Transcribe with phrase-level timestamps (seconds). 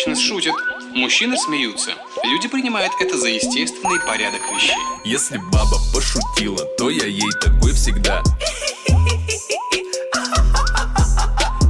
[0.00, 0.54] Женщины шутят,
[0.94, 1.90] мужчины смеются.
[2.24, 4.74] Люди принимают это за естественный порядок вещей.
[5.04, 8.22] Если баба пошутила, то я ей такой всегда.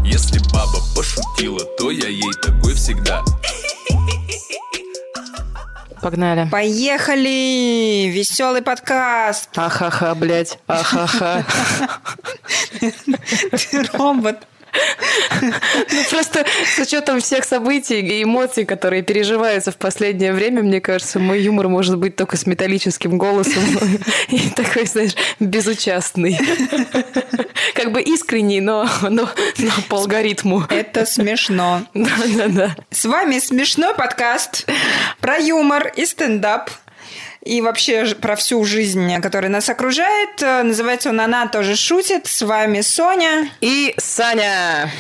[0.05, 3.25] Если баба пошутила, то я ей такой всегда.
[6.01, 6.49] Погнали.
[6.49, 8.11] Поехали!
[8.15, 9.49] Веселый подкаст!
[9.57, 10.57] Ахаха, блядь.
[10.69, 11.45] Ахаха.
[12.79, 14.37] Ты робот.
[15.43, 16.45] Ну, просто
[16.77, 21.69] с учетом всех событий и эмоций, которые переживаются в последнее время, мне кажется, мой юмор
[21.69, 23.63] может быть только с металлическим голосом
[24.29, 26.39] и такой, знаешь, безучастный.
[27.75, 30.65] Как бы искренний, но, но, но по алгоритму.
[30.69, 31.83] Это смешно.
[31.95, 32.77] Да-да-да.
[32.91, 34.69] С вами смешной подкаст
[35.21, 36.71] про юмор и стендап.
[37.45, 40.43] И вообще про всю жизнь, которая нас окружает.
[40.43, 42.27] Э, Называется он «Она тоже шутит».
[42.27, 43.51] С вами Соня.
[43.61, 44.91] И Саня.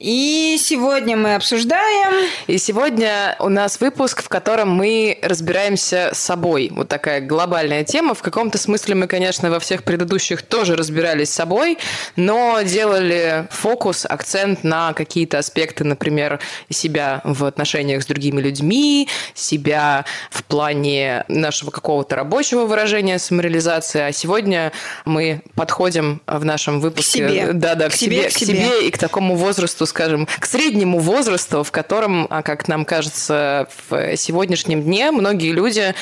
[0.00, 2.26] И сегодня мы обсуждаем...
[2.46, 6.70] И сегодня у нас выпуск, в котором мы разбираемся с собой.
[6.74, 8.14] Вот такая глобальная тема.
[8.14, 11.76] В каком-то смысле мы, конечно, во всех предыдущих тоже разбирались с собой,
[12.16, 16.40] но делали фокус, акцент на какие-то аспекты, например,
[16.70, 24.00] себя в отношениях с другими людьми, себя в плане нашего какого-то рабочего выражения самореализации.
[24.00, 24.72] А сегодня
[25.04, 27.18] мы подходим в нашем выпуске...
[27.18, 27.52] себе.
[27.52, 28.46] Да, да, К к, себе, себе, к к себе.
[28.46, 33.68] себе и к такому возрасту, скажем, к среднему возрасту, в котором, а, как нам кажется,
[33.88, 35.94] в сегодняшнем дне многие люди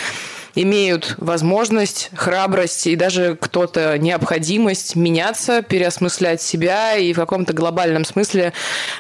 [0.63, 8.53] имеют возможность, храбрость и даже кто-то необходимость меняться, переосмыслять себя и в каком-то глобальном смысле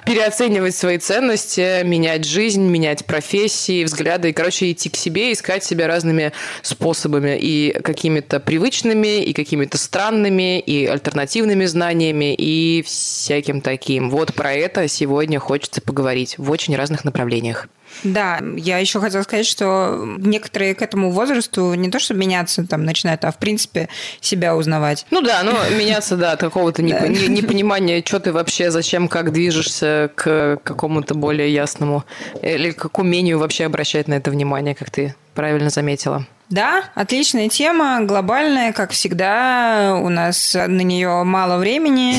[0.05, 5.89] переоценивать свои ценности, менять жизнь, менять профессии, взгляды, и, короче, идти к себе, искать себя
[5.89, 14.11] разными способами и какими-то привычными, и какими-то странными, и альтернативными знаниями, и всяким таким.
[14.11, 17.69] Вот про это сегодня хочется поговорить в очень разных направлениях.
[18.05, 22.85] Да, я еще хотела сказать, что некоторые к этому возрасту не то, чтобы меняться там
[22.85, 23.89] начинают, а в принципе
[24.20, 25.07] себя узнавать.
[25.11, 29.33] Ну да, но меняться, да, от какого-то непо- не- непонимания, что ты вообще, зачем, как
[29.33, 32.05] движешься к какому-то более ясному,
[32.42, 36.27] или к умению вообще обращать на это внимание, как ты правильно заметила.
[36.51, 39.98] Да, отличная тема, глобальная, как всегда.
[40.03, 42.17] У нас на нее мало времени,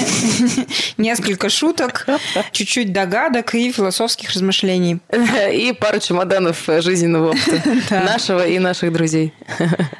[0.98, 2.06] несколько шуток,
[2.52, 5.00] чуть-чуть догадок и философских размышлений.
[5.52, 7.62] И пару чемоданов жизненного опыта
[8.06, 9.34] нашего и наших друзей.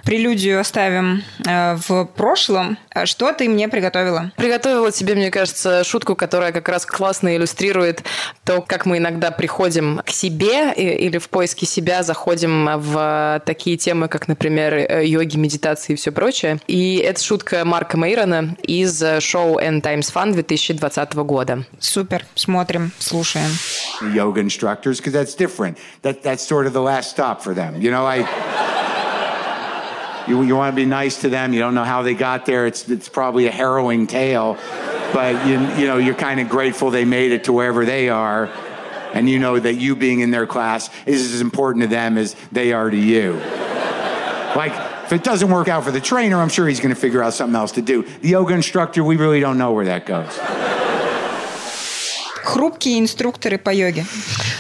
[0.04, 2.78] Прелюдию оставим э, в прошлом.
[3.06, 4.32] Что ты мне приготовила?
[4.36, 8.04] Приготовила тебе, мне кажется, шутку, которая как раз классно иллюстрирует
[8.44, 14.08] то, как мы иногда приходим к себе или в поиске себя заходим в такие темы,
[14.08, 16.60] как, например, э, йоги, медитации и все прочее.
[16.68, 21.66] И это шутка Марка Мейрона из э, шоу End Times Fun 2020 года.
[21.80, 23.50] Супер, смотрим, слушаем.
[24.14, 25.78] yoga instructors because that's different.
[26.02, 27.82] That that's sort of the last stop for them.
[27.82, 28.26] You know, I
[30.28, 31.54] you, you want to be nice to them.
[31.54, 32.68] You don't know how they got there.
[32.68, 34.58] It's it's probably a harrowing tale,
[35.14, 38.50] but you you know you're kind of grateful they made it to wherever they are,
[39.14, 42.36] and you know that you being in their class is as important to them as
[42.52, 43.42] they are to you.
[44.56, 45.00] Like.
[45.10, 47.34] If it doesn't work out for the trainer, I'm sure he's going to figure out
[47.34, 48.04] something else to do.
[48.22, 50.38] The yoga instructor, we really don't know where that goes.
[52.50, 54.06] Хрупкие инструкторы по йоге.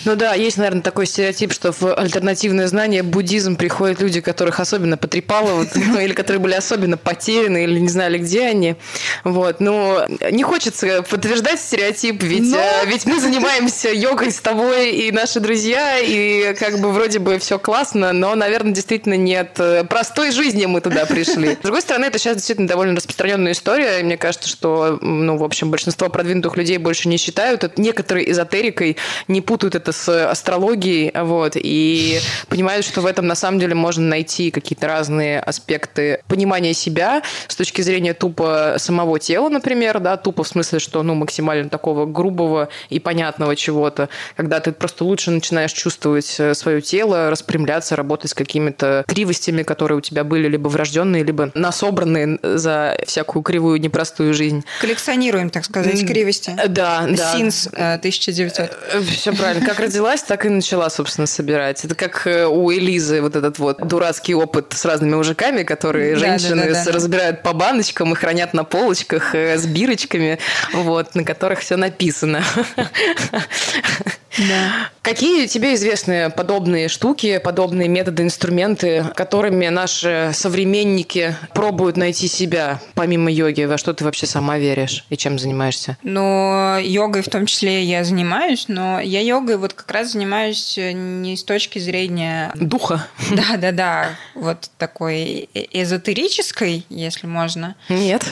[0.06, 4.96] Ну да, есть, наверное, такой стереотип, что в альтернативное знание буддизм приходят люди, которых особенно
[4.96, 8.76] потрепало, вот, ну, или которые были особенно потеряны, или не знали, где они.
[9.24, 9.60] Вот.
[9.60, 9.98] Ну,
[10.30, 15.40] не хочется подтверждать стереотип, ведь, Но- э, ведь мы занимаемся йогой с тобой и наши
[15.40, 20.68] друзья, и как бы вроде бы все классно, но, наверное, действительно нет э, простой жизни
[20.68, 21.56] мы туда пришли.
[21.60, 25.44] С другой стороны, это сейчас действительно довольно распространенная история, и мне кажется, что, ну, в
[25.44, 28.98] общем, большинство продвинутых людей больше не считают это некоторые эзотерикой,
[29.28, 34.06] не путают это с астрологией, вот, и понимают, что в этом на самом деле можно
[34.08, 40.44] найти какие-то разные аспекты понимания себя с точки зрения тупо самого тела, например, да, тупо
[40.44, 45.72] в смысле, что, ну, максимально такого грубого и понятного чего-то, когда ты просто лучше начинаешь
[45.72, 51.52] чувствовать свое тело, распрямляться, работать с какими-то кривостями, которые у тебя были либо врожденные, либо
[51.54, 54.64] насобранные за всякую кривую непростую жизнь.
[54.82, 56.56] Коллекционируем, так сказать, кривости.
[56.68, 57.34] Да, да.
[57.34, 59.04] Синс э, 1900.
[59.10, 59.66] Все правильно.
[59.66, 61.84] Как родилась, так и начала, собственно, собирать.
[61.86, 66.20] Это как э, у Элизы вот этот вот дурацкий опыт с разными мужиками, которые Да,
[66.20, 66.92] женщины да, да, да.
[66.92, 70.40] разбирают по баночкам и хранят на полочках э, с бирочками,
[70.74, 72.44] вот, на которых все написано.
[74.48, 74.90] Да.
[75.02, 83.32] Какие тебе известны подобные штуки, подобные методы, инструменты, которыми наши современники пробуют найти себя, помимо
[83.32, 83.64] йоги?
[83.64, 85.98] Во что ты вообще сама веришь и чем занимаешься?
[86.04, 91.36] Но йогой в том числе я занимаюсь, но я йогой вот как раз занимаюсь не
[91.36, 92.52] с точки зрения...
[92.56, 93.08] Духа?
[93.32, 97.76] Да-да-да, вот такой э- эзотерической, если можно.
[97.90, 98.24] Нет.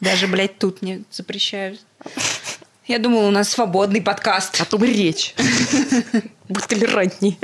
[0.00, 1.80] Даже, блядь, тут не запрещают.
[2.86, 4.60] Я думала, у нас свободный подкаст.
[4.60, 5.34] О том и речь.
[6.48, 7.38] Будь толерантней.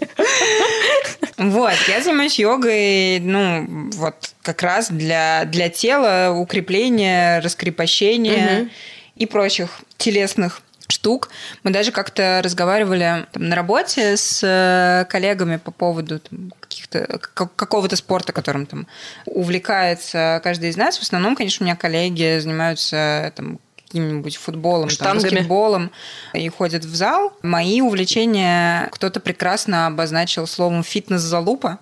[1.36, 8.70] Вот, я занимаюсь йогой, ну, вот как раз для, для тела, укрепления, раскрепощения Мгм.
[9.16, 11.30] и прочих телесных штук.
[11.64, 17.56] Мы даже как-то разговаривали там, на работе с э, коллегами по поводу там, каких-то как-
[17.56, 18.86] какого-то спорта, которым там
[19.24, 20.98] увлекается каждый из нас.
[20.98, 23.58] В основном, конечно, у меня коллеги занимаются там
[23.92, 25.90] каким-нибудь футболом, там, баскетболом
[26.32, 27.34] и ходят в зал.
[27.42, 31.78] Мои увлечения кто-то прекрасно обозначил словом фитнес-залупа.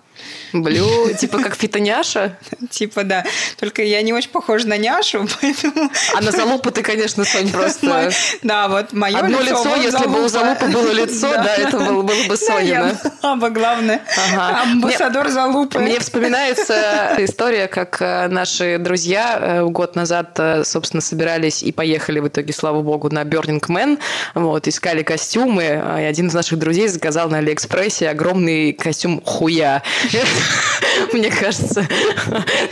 [0.53, 2.37] Блю, типа как фитоняша.
[2.69, 3.23] Типа, да.
[3.59, 5.89] Только я не очень похожа на няшу, поэтому...
[6.15, 8.11] А на залупу ты, конечно, Сонь, Мо- просто...
[8.43, 12.13] Да, вот мое Одно лицо, если бы у залупы было лицо, да, это было, бы
[12.27, 13.35] Да, я Сонина.
[13.37, 14.61] бы, главное, Ага.
[14.63, 15.79] амбассадор залупы.
[15.79, 22.19] Мне вспоминается история, как э, наши друзья э, год назад, э, собственно, собирались и поехали
[22.19, 23.99] в итоге, слава богу, на Burning Man.
[24.35, 25.63] Вот, искали костюмы.
[25.63, 29.81] э, И один из наших друзей заказал на Алиэкспрессе огромный костюм хуя.
[31.13, 31.87] Мне кажется,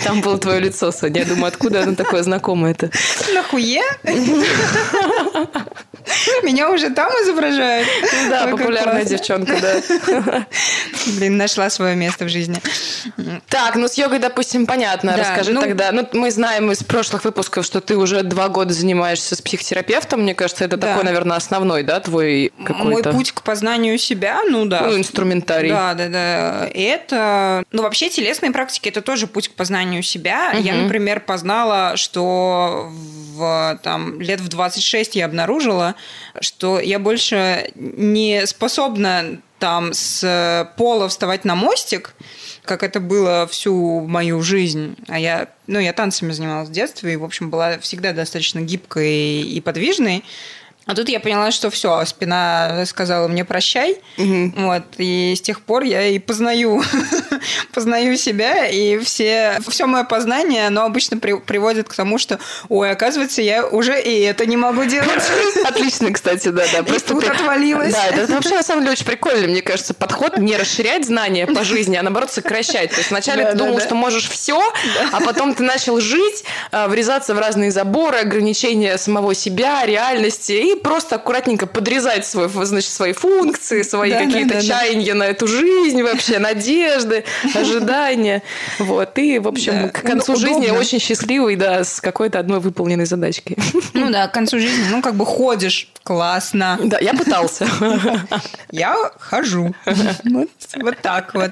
[0.03, 1.21] там было твое лицо, Соня.
[1.21, 2.89] Я думаю, откуда оно такое знакомое это?
[3.33, 3.81] Нахуе?
[6.43, 7.87] Меня уже там изображают.
[8.29, 10.45] Да, Ой, как популярная девчонка, да.
[11.17, 12.57] Блин, нашла свое место в жизни.
[13.47, 15.11] Так, ну с йогой, допустим, понятно.
[15.11, 15.91] Да, Расскажи ну- тогда.
[15.91, 20.21] Ну, мы знаем из прошлых выпусков, что ты уже два года занимаешься с психотерапевтом.
[20.21, 20.87] Мне кажется, это Да.
[20.87, 24.81] такой, наверное, основной, да, твой Мой какой-то путь к познанию себя, ну да.
[24.81, 25.69] ну, инструментарий.
[25.69, 26.67] Да, да, да.
[26.73, 26.81] И
[27.19, 27.63] это...
[27.71, 30.51] Ну, вообще, телесные практики– это тоже путь к познанию себя.
[30.53, 30.83] Я, Мгм.
[30.83, 32.89] например, познала, что
[33.35, 35.95] в, там, лет в 26 я обнаружила,
[36.41, 42.13] что я больше не способна там с пола вставать на мостик,
[42.63, 44.95] как это было всю мою жизнь.
[45.07, 49.41] А я, ну, я танцами занималась в детстве и, в общем, была всегда достаточно гибкой
[49.41, 50.23] и подвижной.
[50.89, 53.97] А тут я поняла, что все, спина сказала мне прощай.
[54.17, 54.55] Мгм.
[54.57, 56.81] Вот, и с тех пор я и познаю,
[57.73, 62.39] познаю себя, и все, все мое познание, оно обычно при- приводит к тому, что,
[62.69, 65.23] ой, оказывается, я уже и это не могу делать.
[65.65, 66.79] Отлично, кстати, да, да.
[66.95, 67.93] И тут ты- отвалилось.
[67.93, 71.63] Да, это вообще на самом деле очень прикольно, мне кажется, подход не расширять знания по
[71.63, 72.91] жизни, а наоборот сокращать.
[72.91, 73.85] То есть вначале Да, ты да, думал, да.
[73.85, 74.61] что можешь все,
[75.11, 80.75] а потом ты начал жить, а, врезаться в разные заборы, ограничения самого себя, реальности, и
[80.75, 87.23] просто аккуратненько подрезать свой, значит, свои функции, свои какие-то чаяния на эту жизнь вообще, надежды,
[87.55, 88.41] ожидания.
[88.79, 89.17] Вот.
[89.17, 89.89] И, в общем, Да.
[89.89, 90.47] к концу Удобно.
[90.47, 93.57] жизни очень счастливый, да, с какой-то одной выполненной задачкой.
[93.93, 96.79] Ну да, к концу жизни, ну, как бы ходишь, классно.
[96.83, 97.67] Да, я пытался.
[98.71, 99.73] Я хожу.
[99.85, 101.51] Вот, вот так вот.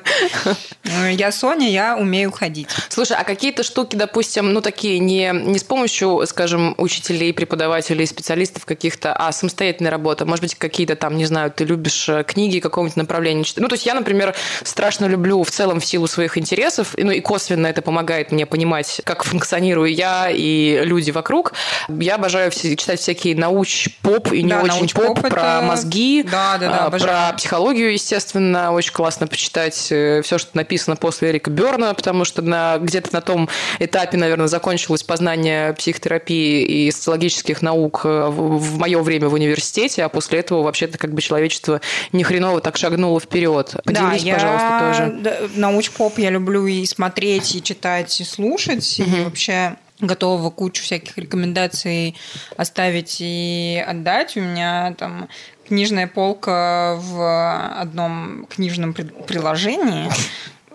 [1.11, 2.69] Я Соня, я умею ходить.
[2.89, 8.65] Слушай, а какие-то штуки, допустим, ну такие не, не с помощью, скажем, учителей, преподавателей, специалистов
[8.65, 10.25] каких-то, а самостоятельная работа?
[10.25, 13.61] Может быть, какие-то там, не знаю, ты любишь э, книги какого-нибудь направления читать?
[13.61, 17.19] Ну, то есть я, например, страшно люблю в целом в силу своих интересов, ну и
[17.19, 21.53] косвенно это помогает мне понимать, как функционирую я и люди вокруг.
[21.89, 26.69] Я обожаю читать всякие науч-поп и не Да, очень поп это- про мозги, Да, да,
[26.69, 27.29] да, а, обожаю.
[27.29, 32.77] про психологию, естественно, очень классно почитать все, что написано после Эрика Берна, потому что на,
[32.77, 39.01] где-то на том этапе, наверное, закончилось познание психотерапии и социологических наук э, в, в мое
[39.01, 41.81] время в университете, а после этого вообще-то как бы человечество
[42.11, 43.75] ни хреново так шагнуло вперед.
[43.83, 44.79] Поделись, да, пожалуйста, я...
[44.79, 45.49] тоже.
[45.57, 48.99] Науч-поп я люблю и смотреть, и читать, и слушать.
[48.99, 52.15] И вообще готова кучу всяких рекомендаций
[52.55, 54.37] оставить и отдать.
[54.37, 55.27] У меня там
[55.67, 60.09] книжная полка в одном книжном приложении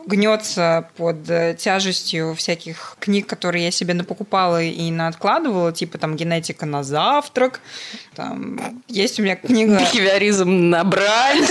[0.07, 6.67] гнется под э, тяжестью всяких книг, которые я себе напокупала и наоткладывала, типа там «Генетика
[6.67, 7.61] на завтрак»,
[8.15, 11.49] там есть у меня книга Бихевиоризм на бранч,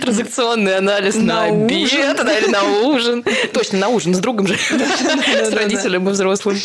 [0.00, 1.68] транзакционный анализ на обед,
[2.38, 3.24] или на ужин.
[3.52, 6.56] Точно, на ужин с другом же, с родителем и взрослым.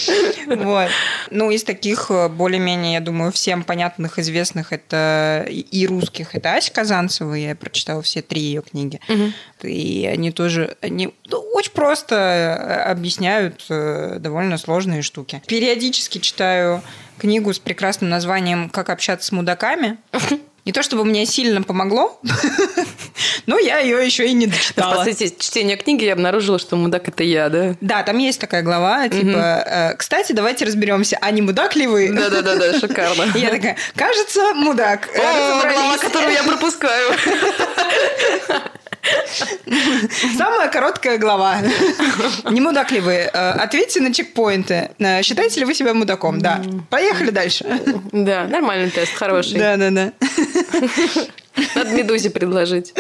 [0.48, 0.90] Вот.
[1.32, 6.56] Ну, из таких э, более-менее, я думаю, всем понятных, известных, это и- и русских, это
[6.56, 9.00] Ася Казанцева, я прочитала все три ее книги.
[9.62, 15.42] И они тоже они ну, очень просто э, объясняют э, довольно сложные штуки.
[15.48, 16.82] Периодически читаю
[17.18, 19.98] книгу с прекрасным названием «Как общаться с мудаками».
[20.66, 22.20] Не то чтобы мне сильно помогло,
[23.46, 24.96] но я ее еще и не В дочитала.
[24.96, 27.76] процессе чтения книги я обнаружила, что мудак это я, да?
[27.82, 32.10] Да, там есть такая глава, типа, э, кстати, давайте разберемся, а не мудак ли вы?
[32.12, 33.28] Да-да-да, шикарно.
[33.36, 35.08] Я такая, кажется, мудак.
[35.16, 37.14] Глава, которую я пропускаю.
[40.38, 41.58] Самая короткая глава.
[42.50, 43.14] Не мудак ли вы?
[43.14, 44.92] Э, Ответьте на чекпоинты.
[45.00, 46.40] Э, Считаете ли вы себя мудаком?
[46.40, 46.62] Да.
[46.90, 47.66] Поехали дальше.
[48.12, 49.58] Да, нормальный тест, хороший.
[49.60, 50.12] Да, да, да.
[51.76, 52.94] Надо Медузе предложить.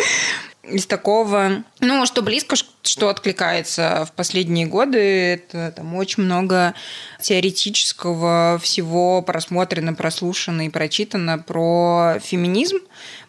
[0.69, 6.73] Из такого, ну, что близко, что откликается в последние годы, это там очень много
[7.21, 12.77] теоретического всего просмотрено, прослушано и прочитано про феминизм,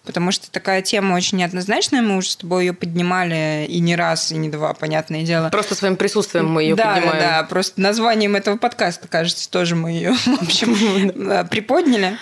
[0.05, 4.33] потому что такая тема очень неоднозначная, мы уже с тобой ее поднимали и не раз,
[4.33, 5.51] и не два, понятное дело.
[5.51, 7.21] Просто своим присутствием мы ее да, поднимаем.
[7.21, 12.17] Да, да, просто названием этого подкаста, кажется, тоже мы ее, в общем, приподняли.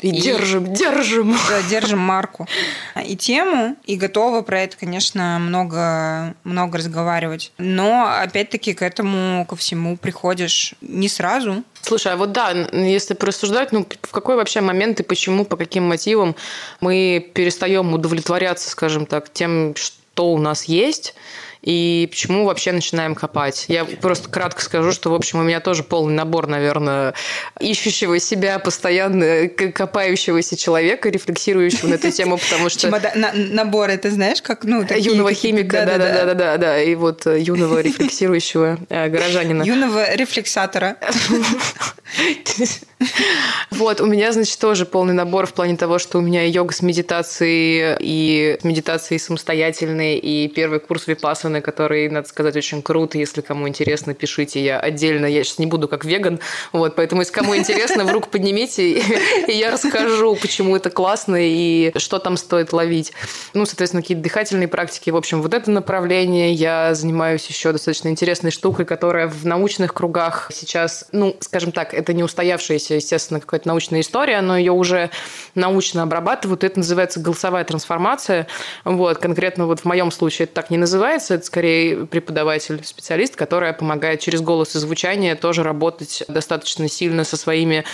[0.00, 1.36] И И- держим, держим.
[1.48, 2.48] Да, держим марку
[3.04, 7.52] и тему, и готова про это, конечно, много, много разговаривать.
[7.58, 11.62] Но, опять-таки, к этому, ко всему приходишь не сразу.
[11.82, 15.84] Слушай, а вот да, если порассуждать, ну в какой вообще момент и почему, по каким
[15.88, 16.36] мотивам
[16.80, 21.14] мы перестаем удовлетворяться, скажем так, тем, что у нас есть,
[21.62, 23.66] и почему вообще начинаем копать.
[23.68, 27.14] Я просто кратко скажу, что, в общем, у меня тоже полный набор, наверное,
[27.60, 32.90] ищущего себя, постоянно копающегося человека, рефлексирующего на эту тему, потому что...
[33.34, 39.08] Набор, это знаешь, как, ну, Юного химика, да-да-да, да, и вот э, юного рефлексирующего э,
[39.08, 39.62] горожанина.
[39.62, 40.96] Юного рефлексатора.
[43.70, 46.82] Вот, у меня, значит, тоже полный набор в плане того, что у меня йога с
[46.82, 51.06] медитацией, и с медитацией самостоятельной, и первый курс
[51.50, 53.18] випассаны, который, надо сказать, очень круто.
[53.18, 54.62] Если кому интересно, пишите.
[54.62, 56.40] Я отдельно, я сейчас не буду как веган,
[56.72, 59.00] вот, поэтому если кому интересно, в руку поднимите,
[59.48, 63.12] и я расскажу, почему это классно и что там стоит ловить.
[63.54, 65.10] Ну, соответственно, какие-то дыхательные практики.
[65.10, 66.52] В общем, вот это направление.
[66.52, 72.12] Я занимаюсь еще достаточно интересной штукой, которая в научных кругах сейчас, ну, скажем так, это
[72.12, 75.10] не устоявшаяся, естественно, какая-то научная история, но ее уже
[75.54, 76.64] научно обрабатывают.
[76.64, 78.46] Это называется голосовая трансформация.
[78.84, 83.72] Вот, конкретно вот в моем случае это так не называется, это скорее преподаватель, специалист, которая
[83.72, 87.84] помогает через голос и звучание тоже работать достаточно сильно со своими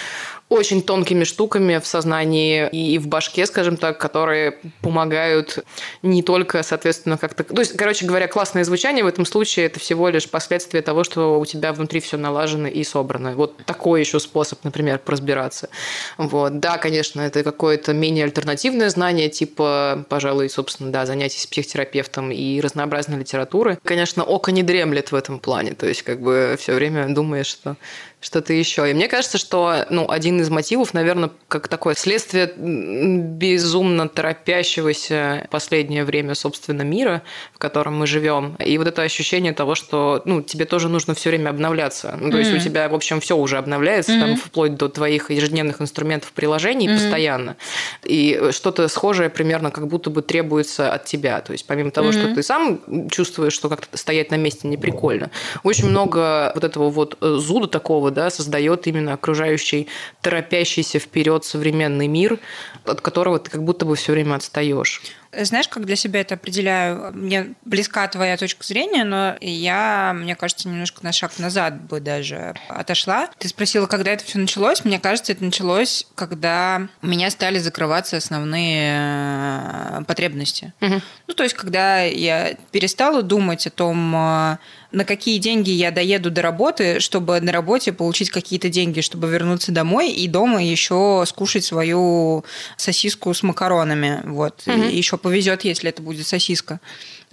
[0.49, 5.65] очень тонкими штуками в сознании и в башке, скажем так, которые помогают
[6.03, 7.43] не только, соответственно, как-то...
[7.43, 11.41] То есть, короче говоря, классное звучание в этом случае это всего лишь последствие того, что
[11.41, 13.33] у тебя внутри все налажено и собрано.
[13.33, 15.69] Вот такой еще способ, например, разбираться.
[16.17, 16.61] Вот.
[16.61, 22.61] Да, конечно, это какое-то менее альтернативное знание, типа, пожалуй, собственно, да, занятий с психотерапевтом и
[22.61, 23.79] разнообразной литературы.
[23.83, 27.77] Конечно, око не дремлет в этом плане, то есть как бы все время думаешь, что
[28.21, 28.91] что-то еще.
[28.91, 35.51] И мне кажется, что ну, один из мотивов, наверное, как такое следствие безумно торопящегося в
[35.51, 38.57] последнее время, собственно, мира, в котором мы живем.
[38.57, 42.17] И вот это ощущение того, что ну, тебе тоже нужно все время обновляться.
[42.21, 45.81] Ну, то есть у тебя, в общем, все уже обновляется, там, вплоть до твоих ежедневных
[45.81, 47.57] инструментов приложений постоянно.
[48.03, 51.41] И что-то схожее примерно как будто бы требуется от тебя.
[51.43, 55.31] То есть помимо того, что ты сам чувствуешь, что как-то стоять на месте не прикольно,
[55.63, 59.89] очень много вот этого вот э, зуда такого, да, создает именно окружающий,
[60.23, 62.39] торопящийся вперед современный мир,
[62.85, 65.03] от которого ты как будто бы все время отстаешь.
[65.45, 67.13] Знаешь, как для себя это определяю?
[67.15, 72.55] Мне близка твоя точка зрения, но я, мне кажется, немножко на шаг назад бы даже
[72.69, 73.29] отошла.
[73.39, 74.85] Ты спросила, когда это все началось.
[74.85, 80.73] Мне кажется, это началось, когда у меня стали закрываться основные э, потребности.
[80.81, 84.57] Ну, то есть, когда я перестала думать о том, э,
[84.93, 89.73] на какие деньги я доеду до работы, чтобы на работе получить какие-то деньги, чтобы вернуться
[89.73, 92.45] домой и дома еще скушать свою
[92.77, 94.23] сосиску с макаронами.
[94.25, 94.63] Вот.
[94.67, 96.79] И еще повезет, если это будет сосиска,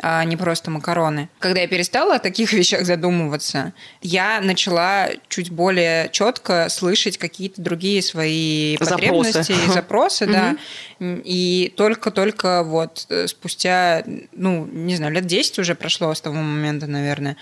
[0.01, 1.29] а не просто макароны.
[1.37, 8.01] Когда я перестала о таких вещах задумываться, я начала чуть более четко слышать какие-то другие
[8.01, 8.93] свои Запросы.
[8.95, 10.57] потребности и запросы, да.
[10.99, 16.87] И только-только вот э, спустя, ну, не знаю, лет 10 уже прошло с того момента,
[16.87, 17.37] наверное,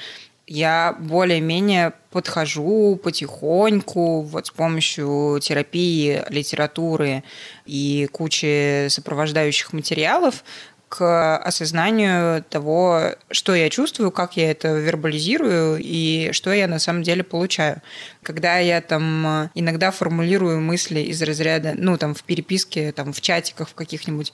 [0.51, 7.23] я более-менее подхожу потихоньку вот с помощью терапии, литературы
[7.65, 10.43] и кучи сопровождающих материалов
[10.89, 17.03] к осознанию того, что я чувствую, как я это вербализирую и что я на самом
[17.03, 17.81] деле получаю.
[18.21, 23.21] Когда я там э, иногда формулирую мысли из разряда, ну, там, в переписке, там, в
[23.21, 24.33] чатиках в каких-нибудь,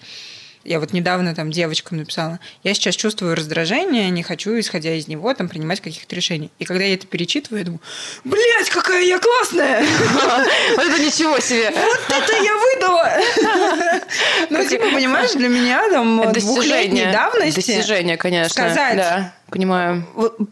[0.67, 5.33] Я вот недавно там девочкам написала, я сейчас чувствую раздражение, не хочу, исходя из него,
[5.33, 6.51] там принимать каких-то решений.
[6.59, 7.81] И когда я это перечитываю, я думаю,
[8.25, 9.85] блядь, какая я классная!
[10.75, 11.71] Вот это ничего себе.
[11.71, 14.01] Вот это я выдала!
[14.49, 18.49] Ну, типа, понимаешь, для меня там двухлетней давности Достижение, конечно.
[18.49, 20.05] сказать, понимаю.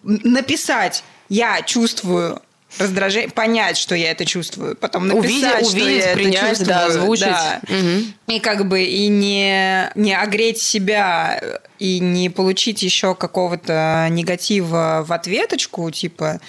[0.04, 2.42] написать «я чувствую
[2.80, 6.68] раздражение, понять, что я это чувствую, потом написать, Увидеть, что увидеть, я принять, это чувствую.
[6.68, 7.26] да, озвучить.
[7.26, 7.62] да.
[7.68, 8.14] Мгм.
[8.28, 11.42] И как бы и не, не огреть себя,
[11.80, 16.40] и не получить еще какого-то негатива в ответочку, типа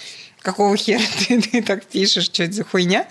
[0.47, 3.07] какого хера ты, ты так пишешь, что это за хуйня?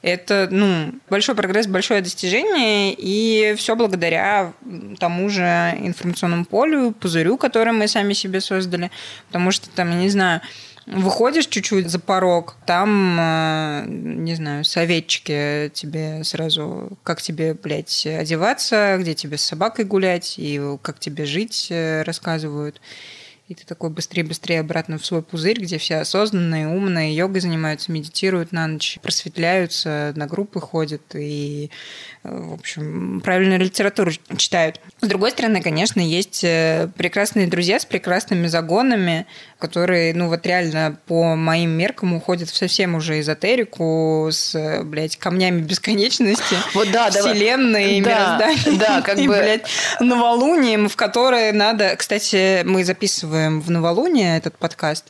[0.00, 4.54] Это, ну, большой прогресс, большое достижение, и все благодаря
[4.98, 5.42] тому же
[5.78, 8.90] информационному полю, пузырю, который мы сами себе создали.
[9.26, 10.40] Потому что там, я не знаю,
[10.92, 18.96] Выходишь чуть-чуть за порог, там, э, не знаю, советчики тебе сразу, как тебе, блядь, одеваться,
[18.98, 22.80] где тебе с собакой гулять и как тебе жить э, рассказывают.
[23.46, 28.52] И ты такой быстрее-быстрее обратно в свой пузырь, где все осознанные, умные, йогой занимаются, медитируют
[28.52, 31.70] на ночь, просветляются, на группы ходят и,
[32.24, 34.80] э, в общем, правильную литературу читают.
[35.00, 39.26] С другой стороны, конечно, есть прекрасные друзья с прекрасными загонами,
[39.60, 45.60] которые, ну вот реально по моим меркам уходят в совсем уже эзотерику с, блядь, камнями
[45.60, 47.20] бесконечности, Вот да, да.
[47.20, 48.78] вселенной, Да, мирозданием.
[48.78, 49.66] да, как и, бы- блядь,
[50.00, 51.94] новолунием, в которое надо...
[51.96, 55.04] Кстати, мы записываем в новолуние этот подкаст,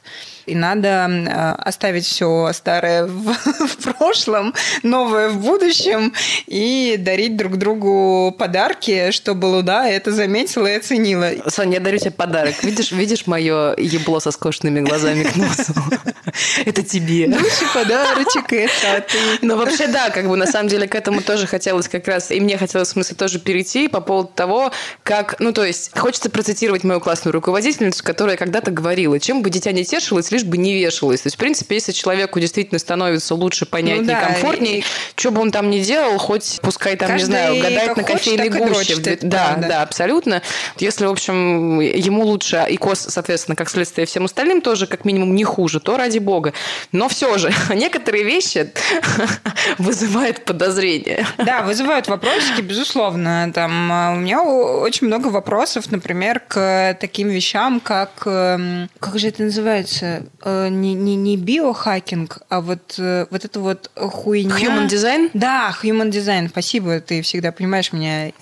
[0.50, 4.52] и надо э, оставить все старое в, в прошлом,
[4.83, 6.12] новое в будущем,
[6.47, 11.30] и дарить друг другу подарки, чтобы Луна это заметила и оценила.
[11.49, 12.62] Соня, я дарю тебе подарок.
[12.64, 15.75] Видишь, видишь мое ебло со скошенными глазами к носу?
[16.64, 17.26] Это тебе.
[17.26, 19.19] Лучший подарочек это ты.
[19.42, 22.40] Ну, вообще, да, как бы на самом деле к этому тоже хотелось как раз, и
[22.40, 26.85] мне хотелось, в смысле, тоже перейти по поводу того, как, ну, то есть, хочется процитировать
[26.85, 31.23] мою классную руководительницу, которая когда-то говорила, чем бы дитя не тешилось, лишь бы не вешалось.
[31.23, 34.85] То есть, в принципе, если человеку действительно становится лучше, понятнее, Ну да, комфортнее, и-
[35.16, 38.49] что бы он там ни делал, хоть пускай там, Каждый не знаю, гадает на кофейной
[38.49, 38.94] гуще.
[38.97, 39.68] дрочит, Да, правда.
[39.68, 40.42] да, абсолютно.
[40.78, 45.35] Если, в общем, ему лучше, и кос, соответственно, как следствие всем остальным тоже, как минимум,
[45.35, 46.52] не хуже, то ради бога.
[46.92, 48.70] Но все же, некоторые вещи
[49.78, 51.26] вызывают подозрения.
[51.38, 53.50] Да, вызывают вопросики, безусловно.
[53.55, 59.29] Там а, у меня очень много вопросов, например, к таким вещам, как эм, как же
[59.29, 64.57] это называется, Э, не, не, не биохакинг, а вот э, вот это вот хуйня.
[64.57, 65.31] Human design?
[65.35, 66.49] Да, human design.
[66.49, 68.33] Спасибо, ты всегда понимаешь меня.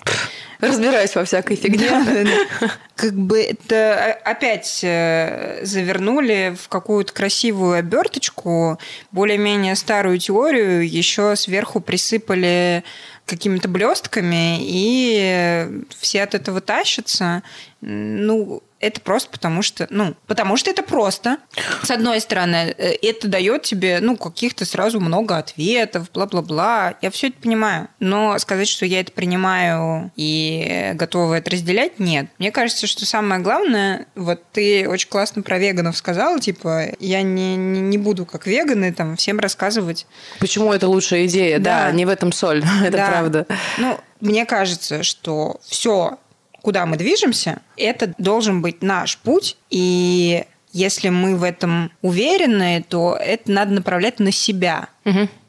[0.61, 1.89] Разбираюсь во всякой фигне.
[1.89, 2.71] Да, да, да.
[2.95, 8.77] Как бы это о- опять э, завернули в какую-то красивую оберточку,
[9.11, 12.83] более-менее старую теорию, еще сверху присыпали
[13.25, 17.43] какими-то блестками, и все от этого тащатся.
[17.81, 21.37] Ну, это просто потому что, ну, потому что это просто.
[21.83, 26.95] С одной стороны, э, это дает тебе, ну, каких-то сразу много ответов, бла-бла-бла.
[27.01, 27.89] Я все это понимаю.
[27.99, 32.27] Но сказать, что я это принимаю и готова это разделять, нет.
[32.39, 37.55] Мне кажется, что самое главное, вот ты очень классно про веганов сказала, типа, я не,
[37.55, 40.07] не, не буду как веганы там всем рассказывать.
[40.39, 41.59] Почему это лучшая идея?
[41.59, 41.91] Да, Да.
[41.91, 42.63] не в этом соль.
[42.83, 43.07] Это Да.
[43.07, 43.45] правда.
[43.77, 46.17] Ну, мне кажется, что все,
[46.61, 49.57] куда мы движемся, это должен быть наш путь.
[49.69, 54.89] И если мы в этом уверены, то это надо направлять на себя.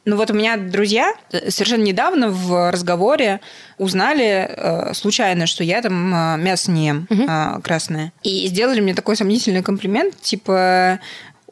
[0.03, 1.13] Ну вот у меня друзья
[1.49, 3.39] совершенно недавно в разговоре
[3.77, 8.11] узнали э, случайно, что я там э, мясо не ем э, красное.
[8.23, 10.99] И сделали мне такой сомнительный комплимент, типа...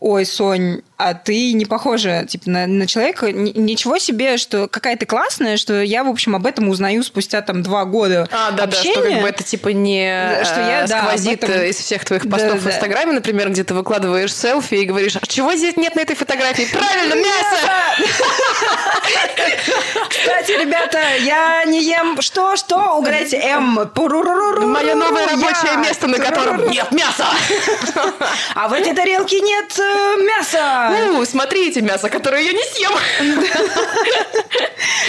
[0.02, 3.28] Ой, Сонь, а ты не похожа типа, на, на человека.
[3.28, 7.42] Н- ничего себе, что какая ты классная, что я, в общем, об этом узнаю спустя
[7.42, 9.14] там два года А, да, да, что общения.
[9.16, 10.10] как бы это типа не
[10.40, 12.72] Да, что я, э, да, сквозит этом- э, из всех твоих Да, постов в да.
[12.72, 16.66] Инстаграме, например, где ты выкладываешь селфи и говоришь, а чего здесь нет на этой фотографии?
[16.72, 17.58] Правильно, мясо!
[20.10, 22.22] Кстати, ребята, я не ем...
[22.22, 22.96] Что, что?
[22.98, 23.88] Угорайте М.
[23.94, 24.68] Пуруруруру.
[24.68, 27.26] Мое новое рабочее место, на котором нет мяса!
[28.56, 30.96] А в этой тарелке нет э, мяса.
[31.08, 32.92] Ну, смотрите, мясо, которое я не съем.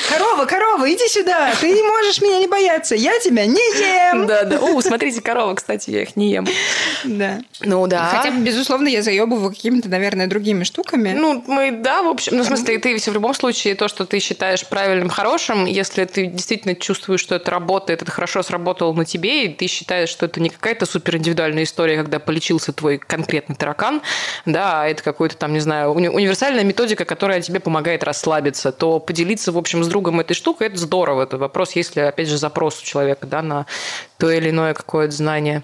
[0.09, 1.53] Корова, корова, иди сюда.
[1.61, 2.95] Ты не можешь меня не бояться.
[2.95, 4.27] Я тебя не ем.
[4.27, 4.59] Да, да.
[4.59, 6.47] О, смотрите, коровы, кстати, я их не ем.
[7.05, 7.41] Да.
[7.61, 8.07] Ну да.
[8.07, 11.13] Хотя, безусловно, я заебываю какими-то, наверное, другими штуками.
[11.17, 14.05] Ну, мы, да, в общем, ну, в смысле, ты все в любом случае, то, что
[14.05, 19.05] ты считаешь правильным, хорошим, если ты действительно чувствуешь, что это работает, это хорошо сработало на
[19.05, 23.57] тебе, и ты считаешь, что это не какая-то супер индивидуальная история, когда полечился твой конкретный
[23.57, 24.03] таракан,
[24.47, 29.01] да, а это какой-то там, не знаю, уни- универсальная методика, которая тебе помогает расслабиться, то
[29.01, 31.25] поделиться, в общем, с другом этой штукой, это здорово.
[31.25, 33.67] Это вопрос, если, опять же, запрос у человека, да, на
[34.21, 35.63] то или иное какое-то знание.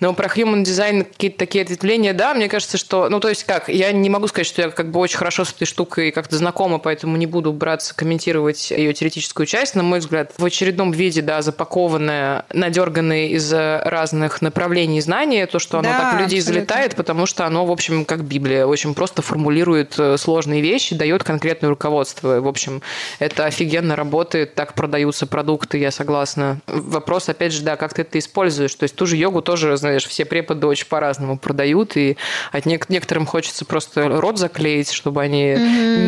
[0.00, 3.68] Но про human design какие-то такие ответвления, да, мне кажется, что, ну, то есть как,
[3.68, 6.78] я не могу сказать, что я как бы очень хорошо с этой штукой как-то знакома,
[6.78, 9.74] поэтому не буду браться комментировать ее теоретическую часть.
[9.74, 15.78] На мой взгляд, в очередном виде, да, запакованное, надерганное из разных направлений знания, то, что
[15.78, 16.60] оно Да, так в людей абсолютно.
[16.60, 21.24] залетает, потому что оно, в общем, как Библия, очень просто формулирует э, сложные вещи, дает
[21.24, 22.40] конкретное руководство.
[22.40, 22.82] В общем,
[23.18, 26.58] это офигенно работает, так продаются продукты, я согласна.
[26.66, 28.74] Вопрос, опять же, да, как ты это используешь.
[28.74, 32.16] То есть ту же йогу тоже, знаешь, все преподы очень по-разному продают, и
[32.52, 35.54] от нек- некоторым хочется просто рот заклеить, чтобы они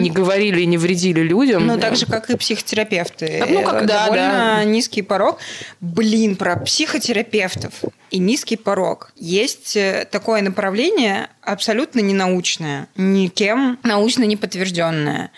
[0.03, 1.66] не говорили и не вредили людям.
[1.66, 3.44] Ну, так же, как и психотерапевты.
[3.49, 4.64] Ну, как- да, Довольно да.
[4.64, 5.38] низкий порог.
[5.81, 7.72] Блин, про психотерапевтов
[8.11, 9.12] и низкий порог.
[9.16, 15.31] Есть э, такое направление абсолютно ненаучное, никем научно не подтвержденное.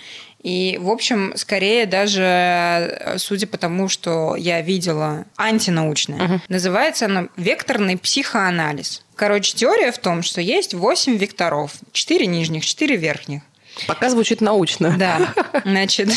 [0.49, 6.41] И, в общем, скорее даже, э, судя по тому, что я видела, антинаучное.
[6.49, 9.05] Называется оно векторный психоанализ.
[9.15, 11.73] Короче, теория в том, что есть 8 векторов.
[11.93, 13.43] 4 нижних, 4 верхних.
[13.87, 14.97] Пока звучит научно.
[14.99, 15.35] Да,
[15.67, 16.09] значит...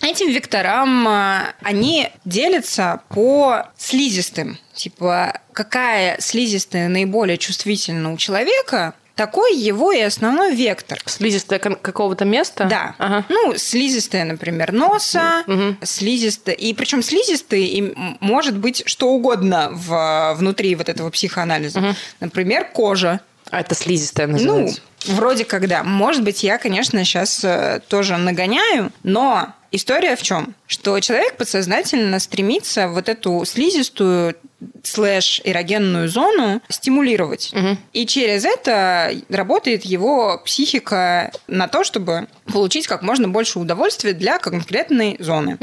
[0.00, 4.56] Этим векторам а, они делятся по слизистым.
[4.72, 11.00] Типа, какая слизистая наиболее чувствительна у человека, такой его и основной вектор.
[11.04, 12.64] Слизистая какого-то места?
[12.64, 12.94] Да.
[12.98, 13.24] Ага.
[13.28, 15.76] Ну, слизистая, например, носа, Мгм.
[15.82, 16.54] слизистая.
[16.54, 21.96] И причем слизистый и может быть что угодно в, внутри вот этого психоанализа.
[22.20, 23.20] Например, кожа.
[23.50, 24.80] А это слизистая Ну, называется.
[25.06, 25.82] Вроде как да.
[25.82, 27.44] Может быть, я, конечно, сейчас
[27.88, 30.54] тоже нагоняю, но история в чем?
[30.66, 34.34] Что человек подсознательно стремится вот эту слизистую
[34.82, 37.54] слэш эрогенную зону стимулировать.
[37.92, 44.38] И через это работает его психика на то, чтобы получить как можно больше удовольствия для
[44.38, 45.58] конкретной зоны.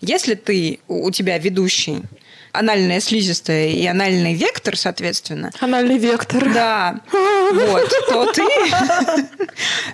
[0.00, 2.02] Если ты, у тебя ведущий
[2.52, 6.52] анальная слизистая и анальный вектор, соответственно, Анальный вектор.
[6.52, 8.46] да, вот, то ты,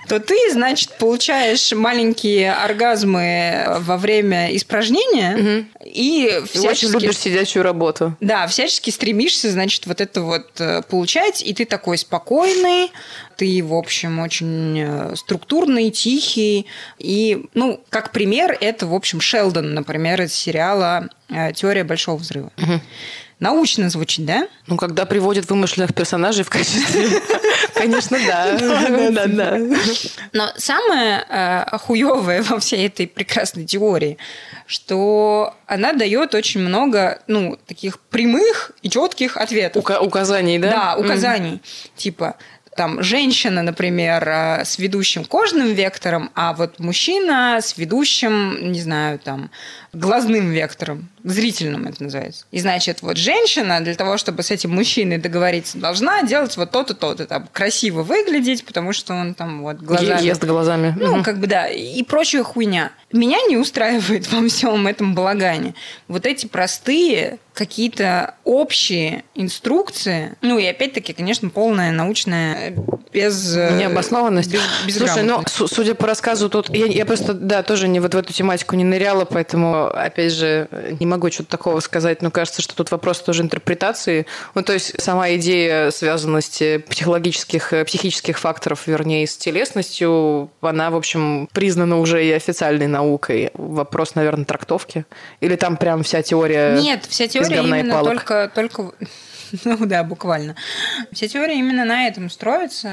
[0.09, 6.93] то ты, значит, получаешь маленькие оргазмы во время испражнения и Ты очень всячески...
[6.93, 8.17] любишь сидячую работу.
[8.21, 12.91] Да, всячески стремишься, значит, вот это вот э, получать, и ты такой спокойный,
[13.39, 16.67] ты, в общем, очень э, структурный, тихий,
[16.99, 22.51] и, ну, как пример, это, в общем, Шелдон, например, из сериала э, «Теория большого взрыва».
[23.41, 24.49] Научно звучит, да?
[24.67, 27.09] Ну, когда приводят вымышленных персонажей в качестве...
[27.75, 28.59] Конечно, да.
[29.13, 29.59] Да, да.
[30.33, 34.19] Но самое э, хуевое во всей этой прекрасной теории,
[34.67, 39.85] что она дает очень много, ну, таких прямых и четких ответов.
[39.85, 40.71] Ука- Указаний, да?
[40.71, 41.63] Да, указаний.
[41.95, 42.35] Типа,
[42.79, 49.19] там, женщина, например, э, с ведущим кожным вектором, а вот мужчина с ведущим, не знаю,
[49.19, 49.51] там,
[49.93, 52.45] глазным вектором, зрительным это называется.
[52.51, 56.95] И значит, вот женщина для того, чтобы с этим мужчиной договориться, должна делать вот то-то,
[56.95, 60.23] то-то, там, красиво выглядеть, потому что он там вот глазами...
[60.25, 60.95] Ест глазами.
[60.99, 61.23] Ну, Мгм.
[61.25, 62.93] как бы да, и прочая хуйня.
[63.13, 65.75] Меня не устраивает во всем этом балагане.
[66.09, 72.73] Вот эти простые какие-то общие инструкции, ну и опять-таки, конечно, полная научная
[73.13, 74.53] без э, Необоснованность.
[74.53, 78.17] без- Слушай, ну, судя по рассказу, тут я, я просто, да, тоже не вот в
[78.17, 82.75] эту тематику не ныряла, поэтому, опять же, не могу что-то такого сказать, но кажется, что
[82.75, 84.27] тут вопрос тоже интерпретации.
[84.55, 90.97] Ну, то есть сама идея связанности психологических, э, психических факторов, вернее, с телесностью, она, в
[90.97, 93.51] общем, признана уже и официальной наукой.
[93.55, 95.05] Вопрос, наверное, трактовки.
[95.41, 98.93] Или там прям вся теория Нет, вся теория именно только, только...
[99.65, 100.57] Ну да, буквально.
[101.13, 102.91] Вся теория именно на этом строится.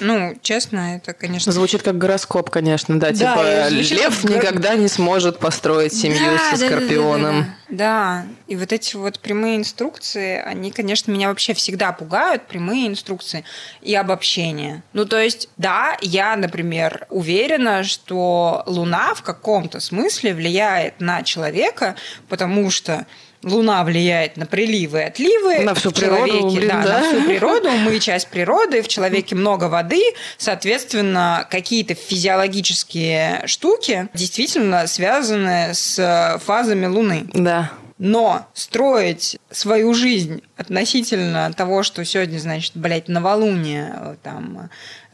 [0.00, 1.52] Ну, честно, это, конечно...
[1.52, 3.08] Звучит как гороскоп, конечно, да.
[3.08, 7.46] Да, типа лев как никогда не сможет построить семью Да, со да, да, да, скорпионом.
[7.68, 8.26] Да, да.
[8.46, 13.44] и вот эти вот прямые инструкции, они, конечно, меня вообще всегда пугают, прямые инструкции
[13.80, 14.82] и обобщения.
[14.92, 21.96] Ну, то есть, да, я, например, уверена, что Луна в каком-то смысле влияет на человека,
[22.28, 23.06] потому что
[23.42, 25.60] Луна влияет на приливы и отливы.
[25.60, 27.00] На всю в природу, человеке, блин, да, да.
[27.00, 27.70] на всю природу.
[27.84, 30.02] Мы часть природы, в человеке много воды,
[30.36, 37.26] соответственно, какие-то физиологические штуки действительно связаны с фазами Луны.
[37.32, 37.70] Да.
[37.98, 44.70] Но строить свою жизнь относительно того, что сегодня, значит, блядь, новолуние, там,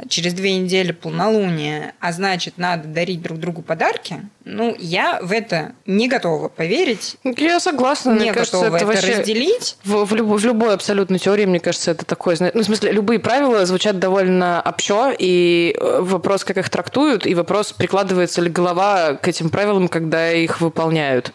[0.09, 5.73] через две недели полнолуние, а значит, надо дарить друг другу подарки, ну, я в это
[5.87, 8.11] не готова поверить, Я согласна.
[8.11, 9.19] не мне кажется, готова это это вообще...
[9.19, 9.77] разделить.
[9.85, 12.37] В, в, любой, в любой абсолютной теории, мне кажется, это такое...
[12.53, 17.35] Ну, в смысле, любые правила звучат довольно общо, и э, вопрос, как их трактуют, и
[17.35, 21.33] вопрос, прикладывается ли голова к этим правилам, когда их выполняют.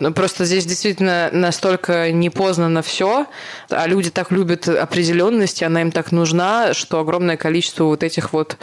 [0.00, 3.26] Ну, просто здесь действительно настолько непознано все,
[3.70, 8.32] а люди так любят определенность, и она им так нужна, что огромное количество вот этих
[8.32, 8.56] вот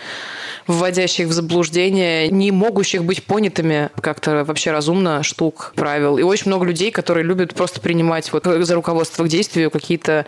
[0.68, 6.18] вводящих в заблуждение, не могущих быть понятыми как-то вообще разумно штук, правил.
[6.18, 10.26] И очень много людей, которые любят просто принимать вот за руководство к действию какие-то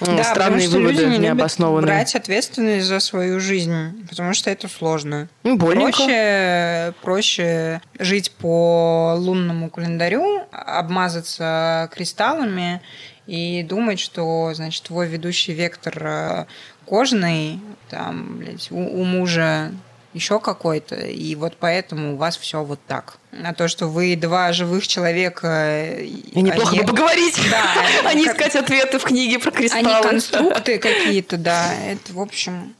[0.00, 1.86] Да, странные потому выводы люди не необоснованные.
[1.86, 5.28] брать ответственность за свою жизнь, потому что это сложно.
[5.42, 5.98] Ну, больненько.
[5.98, 12.80] Проще, проще жить по лунному календарю, обмазаться кристаллами
[13.26, 16.46] и думать, что, значит, твой ведущий вектор э,
[16.84, 19.72] кожный, там, блядь, у, у мужа
[20.12, 23.18] еще какой-то, и вот поэтому у вас все вот так.
[23.44, 25.94] А то, что вы два живых человека...
[26.00, 27.64] И неплохо они- бы поговорить, Да,
[28.04, 30.08] а не искать ответы в книге про они кристаллы.
[30.08, 31.72] конструкты какие-то, да.
[31.86, 32.74] Это, в общем,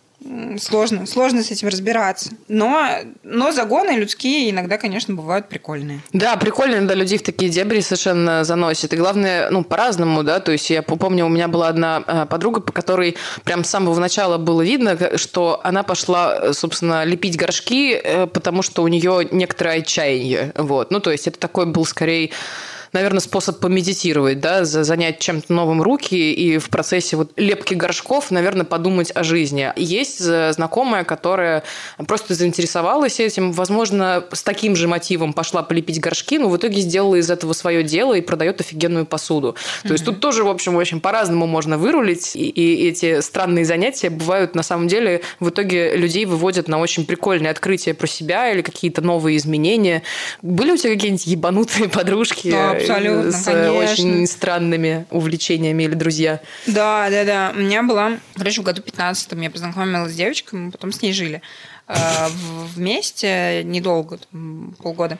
[0.58, 2.30] сложно, сложно с этим разбираться.
[2.48, 2.88] Но,
[3.22, 6.00] но загоны людские иногда, конечно, бывают прикольные.
[6.12, 8.92] Да, прикольно, когда людей в такие дебри совершенно заносит.
[8.92, 12.60] И главное, ну, по-разному, да, то есть я помню, у меня была одна э, подруга,
[12.60, 18.26] по которой прям с самого начала было видно, что она пошла, собственно, лепить горшки, э,
[18.26, 20.90] потому что у нее некоторое отчаяние, вот.
[20.90, 22.30] Ну, то есть это такой был скорее
[22.92, 28.30] наверное, способ помедитировать, да, за- занять чем-то новым руки и в процессе вот лепки горшков,
[28.30, 29.72] наверное, подумать о жизни.
[29.76, 31.62] Есть знакомая, которая
[32.06, 37.16] просто заинтересовалась этим, возможно, с таким же мотивом пошла полепить горшки, но в итоге сделала
[37.16, 39.56] из этого свое дело и продает офигенную посуду.
[39.82, 44.10] То есть тут тоже, в общем, очень по-разному можно вырулить, и, и эти странные занятия
[44.10, 48.62] бывают, на самом деле, в итоге людей выводят на очень прикольные открытия про себя или
[48.62, 50.02] какие-то новые изменения.
[50.42, 52.50] Были у тебя какие-нибудь ебанутые подружки?
[52.50, 53.92] Да, абсолютно, с конечно.
[53.92, 56.40] очень странными увлечениями или друзья.
[56.66, 57.52] Да, да, да.
[57.54, 61.12] У меня была, короче, в году 15 я познакомилась с девочкой, мы потом с ней
[61.12, 61.42] жили
[61.88, 61.94] э,
[62.74, 65.18] вместе недолго, там, полгода.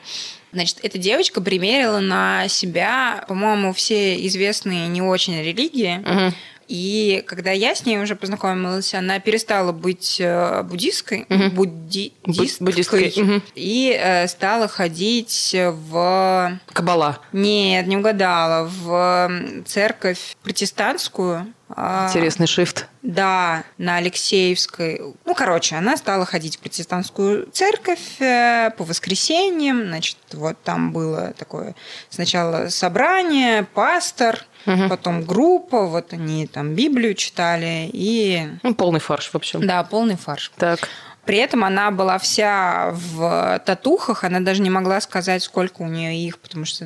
[0.51, 6.33] Значит, эта девочка примерила на себя, по-моему, все известные не очень религии.
[6.71, 13.13] И когда я с ней уже познакомилась, она перестала быть э, буддисткой, будди- буддисткой, буддисткой,
[13.17, 13.43] мгм.
[13.55, 17.19] и э, стала ходить в Кабала.
[17.33, 18.69] нет, не угадала.
[18.71, 19.29] В
[19.65, 21.53] церковь протестантскую.
[21.75, 22.87] А, Интересный шифт.
[23.01, 25.01] Да, на Алексеевской.
[25.25, 29.87] Ну, короче, она стала ходить в протестантскую церковь э, по воскресеньям.
[29.87, 31.75] Значит, вот там было такое
[32.09, 38.47] сначала собрание, пастор, потом группа, вот они там Библию читали и...
[38.63, 39.65] Ну, полный фарш, в общем.
[39.65, 40.51] Да, полный фарш.
[40.57, 40.87] Так.
[41.25, 46.15] При этом она была вся в татухах, она даже не могла сказать, сколько у нее
[46.17, 46.85] их, потому что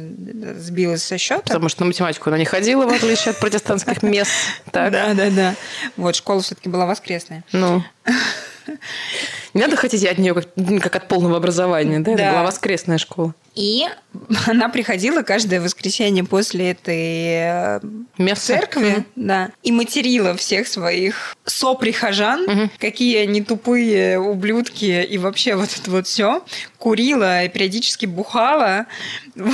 [0.58, 1.42] сбилась со счета.
[1.42, 4.32] Потому что на математику она не ходила, в отличие от протестантских мест.
[4.74, 5.56] Да, да, да.
[5.96, 7.44] Вот, школа все-таки была воскресная.
[7.54, 7.82] Ну.
[9.54, 10.48] Не надо хотеть от нее как,
[10.82, 12.12] как от полного образования, да?
[12.12, 12.32] Это Да.
[12.32, 13.34] была воскресная школа.
[13.56, 13.86] И
[14.48, 17.80] она приходила каждое воскресенье после этой э,
[18.18, 18.46] Место.
[18.48, 25.90] церкви, да, и материла всех своих соприхожан, какие они тупые ублюдки, и вообще вот это
[25.90, 26.44] вот все.
[26.78, 28.86] Курила и периодически бухала.
[29.36, 29.52] Вот.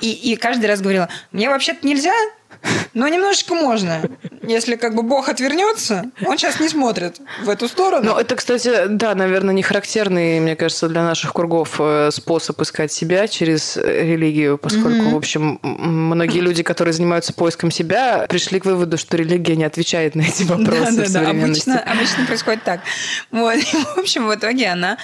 [0.00, 2.14] И, и каждый раз говорила, мне вообще-то нельзя,
[2.94, 4.02] но немножечко можно.
[4.42, 8.14] Если как бы Бог отвернется, он сейчас не смотрит в эту сторону.
[8.14, 12.92] Ну, это, кстати, да, наверное, не характерный, мне кажется, для наших кругов э, способ искать
[12.92, 18.64] себя через э, религию, поскольку, в общем, многие люди, которые занимаются поиском себя, пришли к
[18.64, 21.08] выводу, что религия не отвечает на эти вопросы Да, да, да.
[21.08, 21.70] современности.
[21.70, 22.80] Обычно, обычно происходит так.
[23.30, 23.54] Вот.
[23.54, 23.62] И,
[23.96, 24.98] в общем, в итоге она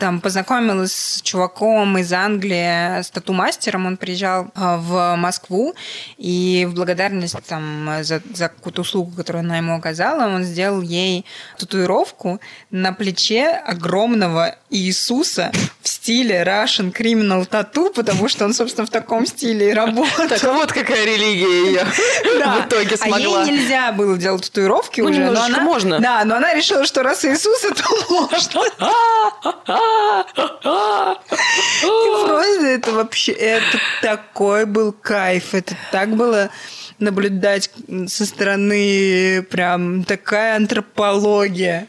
[0.00, 3.86] там познакомилась с чуваком из Англии, с тату-мастером.
[3.86, 5.74] Он приезжал а, в Москву,
[6.16, 11.26] и в благодарность там, за, за какую-то услугу, которую она ему оказала, он сделал ей
[11.58, 18.90] татуировку на плече огромного Иисуса в стиле Russian Criminal Tattoo, потому что он, собственно, в
[18.90, 20.28] таком стиле и работал.
[20.28, 23.44] Так, а вот какая религия ее в итоге А ей смогла.
[23.44, 25.30] нельзя было делать татуировки уже.
[25.30, 25.98] но она, можно.
[26.00, 28.62] Да, но она решила, что раз Иисус, то можно.
[32.26, 35.54] Просто это вообще, это такой был кайф.
[35.54, 36.50] Это так было
[36.98, 37.70] наблюдать
[38.06, 41.86] со стороны прям такая антропология.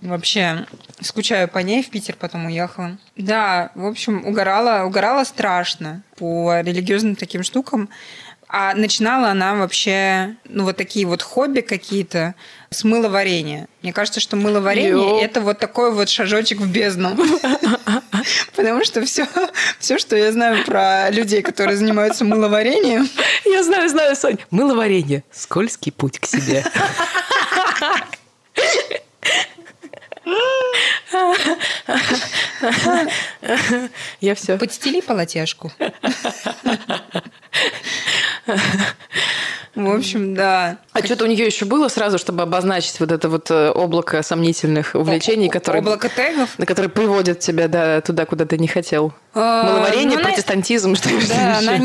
[0.00, 0.66] Вообще,
[1.00, 2.98] скучаю по ней, в Питер потом уехала.
[3.16, 7.88] Да, в общем, угорала, угорала страшно по религиозным таким штукам.
[8.48, 12.34] А начинала она вообще, ну, вот такие вот хобби какие-то
[12.72, 13.68] с мыловарения.
[13.82, 17.16] Мне кажется, что мыловарение это вот такой вот шажочек в бездну.
[18.56, 19.26] Потому что все,
[19.78, 23.08] все, что я знаю про людей, которые занимаются мыловарением,
[23.44, 24.38] Я знаю, знаю, Сонь.
[24.50, 25.24] Мыловарение.
[25.30, 26.64] Скользкий путь к себе.
[34.20, 34.58] Я все.
[34.58, 35.72] подстели полотяжку.
[39.74, 40.78] В общем, да.
[40.92, 44.94] А что-то у нее еще было сразу, чтобы обозначить вот это вот э, облако сомнительных
[44.94, 46.58] увлечений, которые, Облако тегов.
[46.58, 49.14] на которые приводят тебя да, туда, куда ты не хотел.
[49.34, 51.78] А, Маловарение, ну, протестантизм, что Да, она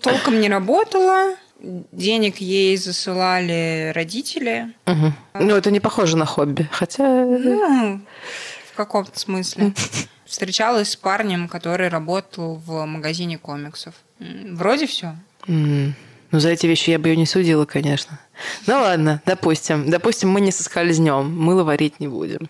[0.00, 1.34] толком не работала.
[1.60, 4.72] Денег ей засылали родители.
[4.86, 6.68] Ну, это не похоже на хобби.
[6.70, 7.04] Хотя...
[7.04, 8.00] Ну,
[8.72, 9.72] в каком-то смысле.
[10.24, 13.94] Встречалась с парнем, который работал в магазине комиксов.
[14.20, 15.16] Вроде все.
[15.48, 15.94] М,
[16.32, 18.18] Ну, за эти вещи я бы ее не судила, конечно.
[18.66, 19.90] Ну ладно, допустим.
[19.90, 22.48] Допустим, мы не соскользнем, мыло варить не будем.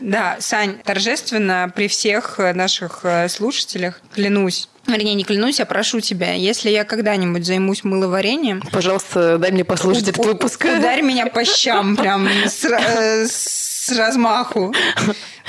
[0.00, 4.68] Да, Сань, торжественно при всех э, наших э, слушателях клянусь.
[4.86, 10.08] Вернее, не клянусь, а прошу тебя, если я когда-нибудь займусь мыловарением, Пожалуйста, дай мне послушать
[10.08, 10.64] этот выпуск.
[10.64, 14.74] ударь меня по щам прям с, э, с размаху.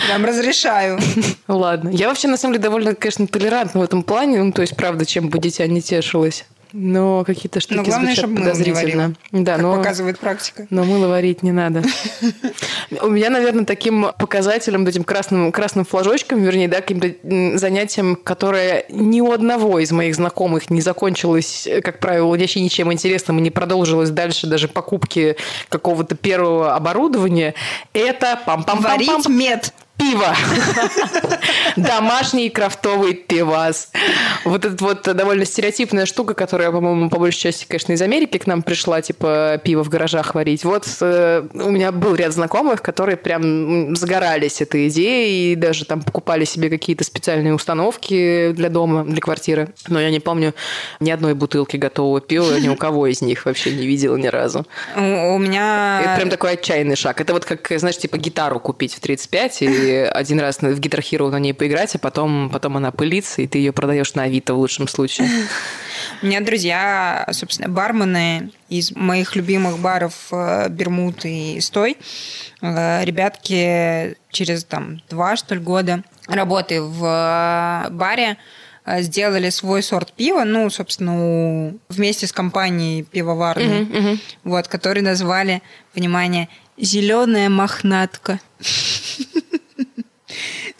[0.08, 1.00] Прям разрешаю.
[1.48, 1.90] Ладно.
[1.90, 4.44] Я вообще, на самом деле, довольно, конечно, толерантна в этом плане.
[4.44, 6.46] Ну, то есть, правда, чем бы дитя не тешилось.
[6.72, 9.04] Но какие-то штуки Но главное, звучат чтобы не подозрительно.
[9.04, 9.76] варила, да, как но...
[9.78, 10.68] показывает практика.
[10.70, 11.84] Но мыло варить не надо.
[13.02, 19.22] У меня, наверное, таким показателем, этим красным, красным флажочком, вернее, да, каким-то занятием, которое ни
[19.22, 24.10] у одного из моих знакомых не закончилось, как правило, вообще ничем интересным и не продолжилось
[24.10, 25.36] дальше даже покупки
[25.70, 27.54] какого-то первого оборудования,
[27.94, 29.74] это пам-пам-пам-пам Варить мед.
[30.00, 30.36] Пиво.
[31.76, 33.92] Домашний крафтовый пивас.
[34.46, 38.48] Вот это вот довольно стереотипная штука, которая, по-моему, по большей части, конечно, из Америки к
[38.48, 40.64] нам пришла, типа пиво в гаражах варить.
[40.64, 46.02] Вот э, у меня был ряд знакомых, которые прям загорались этой идеей и даже там
[46.02, 49.70] покупали себе какие-то специальные установки для дома, для квартиры.
[49.88, 50.54] Но я не помню
[51.00, 54.66] ни одной бутылки готового пива, ни у кого из них вообще не видела ни разу.
[54.96, 56.02] У меня...
[56.04, 57.20] Это прям такой отчаянный шаг.
[57.20, 61.30] Это вот как, знаешь, типа гитару купить в 35 и один раз в Guitar Hero
[61.30, 64.60] на ней поиграть, а потом, потом она пылится, и ты ее продаешь на Авито в
[64.60, 65.28] лучшем случае.
[66.22, 71.98] У меня друзья, собственно, бармены из моих любимых баров э, Бермуд и Стой.
[72.62, 78.38] Э, Ребятки через там два, что ли, года работы в э, баре
[78.86, 85.62] сделали свой сорт пива, ну, собственно, вместе с компанией пивоварной, вот, который назвали,
[85.94, 88.40] внимание, «Зеленая мохнатка».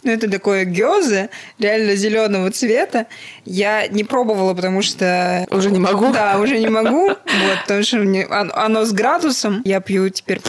[0.02, 3.06] Ну, это такое гёзе, реально зеленого цвета.
[3.44, 5.46] Я не пробовала, потому что...
[5.50, 6.12] Уже не могу?
[6.12, 7.08] Да, уже не могу.
[7.08, 7.18] Вот,
[7.62, 9.62] потому что мне- он- оно с градусом.
[9.64, 10.40] Я пью теперь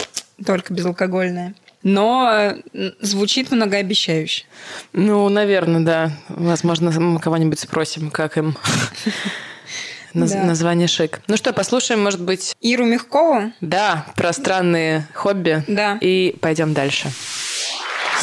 [0.45, 1.53] только безалкогольное.
[1.83, 2.53] Но
[3.01, 4.45] звучит многообещающе.
[4.93, 6.11] Ну, наверное, да.
[6.29, 8.55] Возможно, мы кого-нибудь спросим, как им
[10.13, 10.43] Наз- Да.
[10.43, 11.21] название шик.
[11.27, 13.51] Ну что, послушаем, может быть, Иру Мягкову?
[13.61, 15.63] да, про странные хобби.
[15.67, 15.97] Да.
[16.01, 17.09] И пойдем дальше.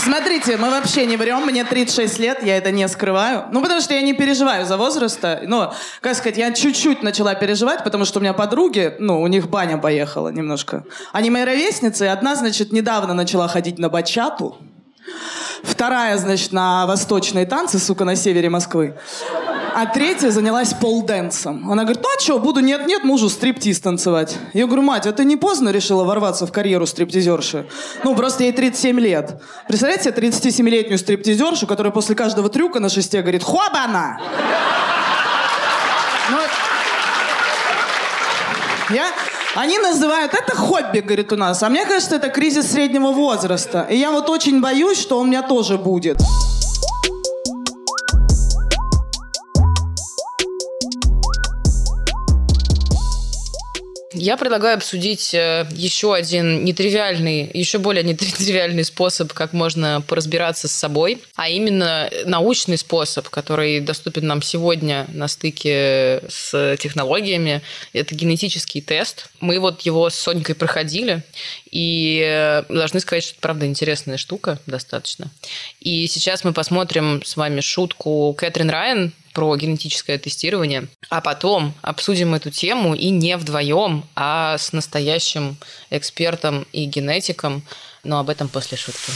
[0.05, 3.47] Смотрите, мы вообще не врем, мне 36 лет, я это не скрываю.
[3.51, 5.41] Ну, потому что я не переживаю за возраста.
[5.45, 9.49] Ну, как сказать, я чуть-чуть начала переживать, потому что у меня подруги, ну, у них
[9.49, 10.85] баня поехала немножко.
[11.13, 14.57] Они мои ровесницы, и одна, значит, недавно начала ходить на бачату.
[15.63, 18.95] Вторая, значит, на восточные танцы, сука, на севере Москвы.
[19.81, 21.71] А третья занялась полденсом.
[21.71, 24.37] Она говорит, ну а что, буду нет-нет мужу стриптиз танцевать.
[24.53, 27.65] Я говорю, мать, а ты не поздно решила ворваться в карьеру стриптизерши?
[28.03, 29.41] Ну, просто ей 37 лет.
[29.69, 34.21] Представляете себе 37-летнюю стриптизершу, которая после каждого трюка на шесте говорит, хобана!
[36.33, 36.39] Ну,
[38.97, 39.13] я...
[39.55, 41.63] Они называют это хобби, говорит у нас.
[41.63, 43.87] А мне кажется, это кризис среднего возраста.
[43.89, 46.21] И я вот очень боюсь, что он у меня тоже будет.
[54.21, 60.73] Я предлагаю обсудить э, еще один нетривиальный, еще более нетривиальный способ, как можно поразбираться с
[60.73, 67.63] собой, а именно научный способ, который доступен нам сегодня на стыке с технологиями.
[67.93, 69.31] Это генетический тест.
[69.41, 71.23] Мы вот его с Сонькой проходили,
[71.71, 75.31] и э, должны сказать, что это, правда, интересная штука достаточно.
[75.81, 82.35] И сейчас мы посмотрим с вами шутку Кэтрин Райан, про генетическое тестирование, а потом обсудим
[82.35, 85.57] эту тему и не вдвоем, а с настоящим
[85.91, 87.63] экспертом и генетиком,
[88.03, 89.13] но об этом после шутки.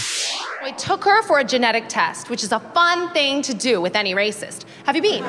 [0.65, 3.97] I took her for a genetic test, which is a fun thing to do with
[3.97, 4.65] any racist.
[4.87, 5.25] Have you been?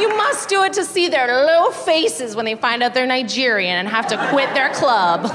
[0.00, 3.76] You must do it to see their little faces when they find out they're Nigerian
[3.76, 5.30] and have to quit their club.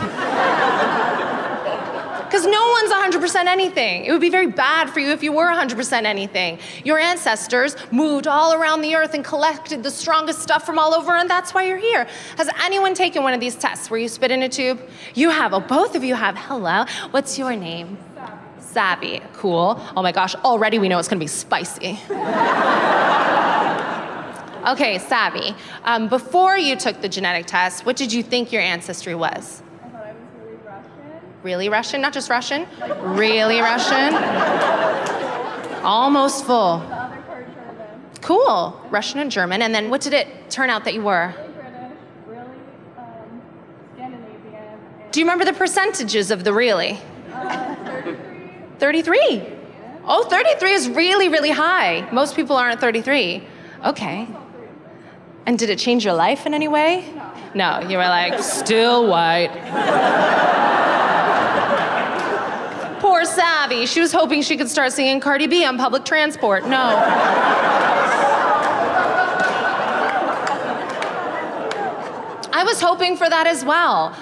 [2.30, 4.06] Because no one's 100% anything.
[4.06, 6.60] It would be very bad for you if you were 100% anything.
[6.84, 11.14] Your ancestors moved all around the earth and collected the strongest stuff from all over,
[11.14, 12.06] and that's why you're here.
[12.38, 14.80] Has anyone taken one of these tests where you spit in a tube?
[15.16, 15.56] You have.
[15.56, 16.38] Oh, both of you have.
[16.38, 16.86] Hello.
[17.10, 17.98] What's your name?
[18.60, 19.22] Savvy.
[19.34, 19.84] Cool.
[19.98, 22.00] Oh my gosh, already we know it's gonna be spicy.
[24.68, 25.56] okay, Savvy.
[25.84, 29.64] Um, before you took the genetic test, what did you think your ancestry was?
[31.44, 32.02] Really Russian?
[32.02, 32.68] Not just Russian?
[33.02, 34.14] Really Russian?
[35.84, 36.84] Almost full.
[38.22, 38.80] Cool.
[38.90, 39.62] Russian and German.
[39.62, 41.34] And then what did it turn out that you were?
[45.12, 47.00] Do you remember the percentages of the really?
[47.34, 47.76] uh,
[48.78, 49.40] 33.
[49.40, 49.44] 33.
[50.06, 52.08] Oh, 33 is really, really high.
[52.12, 53.44] Most people aren't 33.
[53.86, 54.28] Okay.
[55.46, 57.12] And did it change your life in any way?
[57.56, 59.50] No, you were like, still white.
[63.26, 63.86] Savvy.
[63.86, 66.66] She was hoping she could start singing Cardi B on public transport.
[66.66, 66.78] No.
[72.52, 74.16] I was hoping for that as well.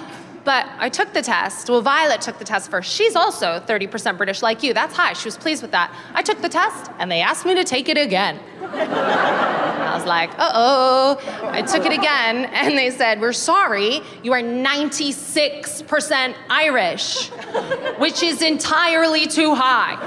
[0.43, 1.69] But I took the test.
[1.69, 2.89] Well, Violet took the test first.
[2.89, 4.73] She's also 30% British like you.
[4.73, 5.11] That's high.
[5.11, 5.93] She was pleased with that.
[6.13, 8.39] I took the test and they asked me to take it again.
[8.73, 11.49] I was like, uh oh.
[11.51, 17.29] I took it again and they said, We're sorry, you are 96% Irish,
[17.97, 19.97] which is entirely too high.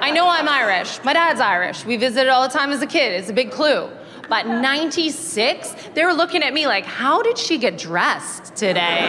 [0.00, 1.04] I know I'm Irish.
[1.04, 1.84] My dad's Irish.
[1.84, 3.12] We visited all the time as a kid.
[3.12, 3.90] It's a big clue.
[4.28, 9.06] But 96, they were looking at me like, how did she get dressed today?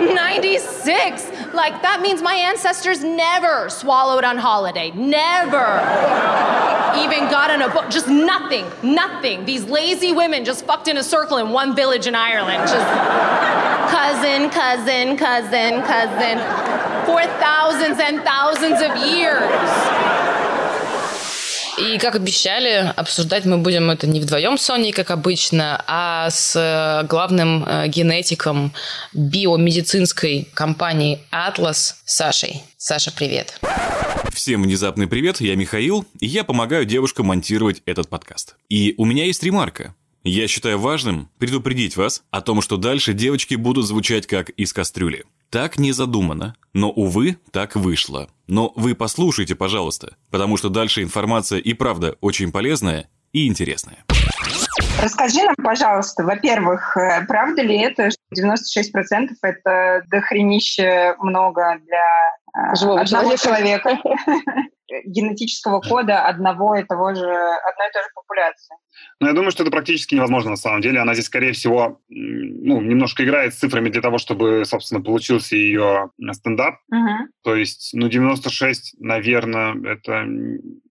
[0.00, 1.52] 96.
[1.52, 4.90] Like, that means my ancestors never swallowed on holiday.
[4.92, 5.66] Never
[6.98, 7.90] even got in a book.
[7.90, 8.66] Just nothing.
[8.82, 9.44] Nothing.
[9.44, 12.68] These lazy women just fucked in a circle in one village in Ireland.
[12.68, 12.86] Just
[13.90, 16.38] cousin, cousin, cousin, cousin.
[17.06, 20.39] For thousands and thousands of years.
[21.80, 26.54] И, как обещали, обсуждать мы будем это не вдвоем с Соней, как обычно, а с
[26.54, 28.72] э, главным э, генетиком
[29.14, 32.62] биомедицинской компании Atlas Сашей.
[32.76, 33.58] Саша, привет.
[34.30, 38.56] Всем внезапный привет, я Михаил, и я помогаю девушкам монтировать этот подкаст.
[38.68, 39.94] И у меня есть ремарка.
[40.22, 45.24] Я считаю важным предупредить вас о том, что дальше девочки будут звучать как из кастрюли.
[45.48, 48.28] Так не задумано, но, увы, так вышло.
[48.46, 54.04] Но вы послушайте, пожалуйста, потому что дальше информация и правда очень полезная и интересная.
[55.02, 62.76] Расскажи нам, пожалуйста, во-первых, э, правда ли это, что 96% это дохренище много для э,
[62.76, 63.96] Живого одного человека.
[64.02, 64.70] человека?
[65.04, 68.76] генетического кода одного и того же, одной и той же популяции.
[69.20, 70.98] Ну, я думаю, что это практически невозможно на самом деле.
[70.98, 76.10] Она здесь, скорее всего, ну, немножко играет с цифрами для того, чтобы, собственно, получился ее
[76.32, 76.76] стендап.
[76.88, 77.28] Мгм.
[77.44, 80.26] То есть, ну, 96, наверное, это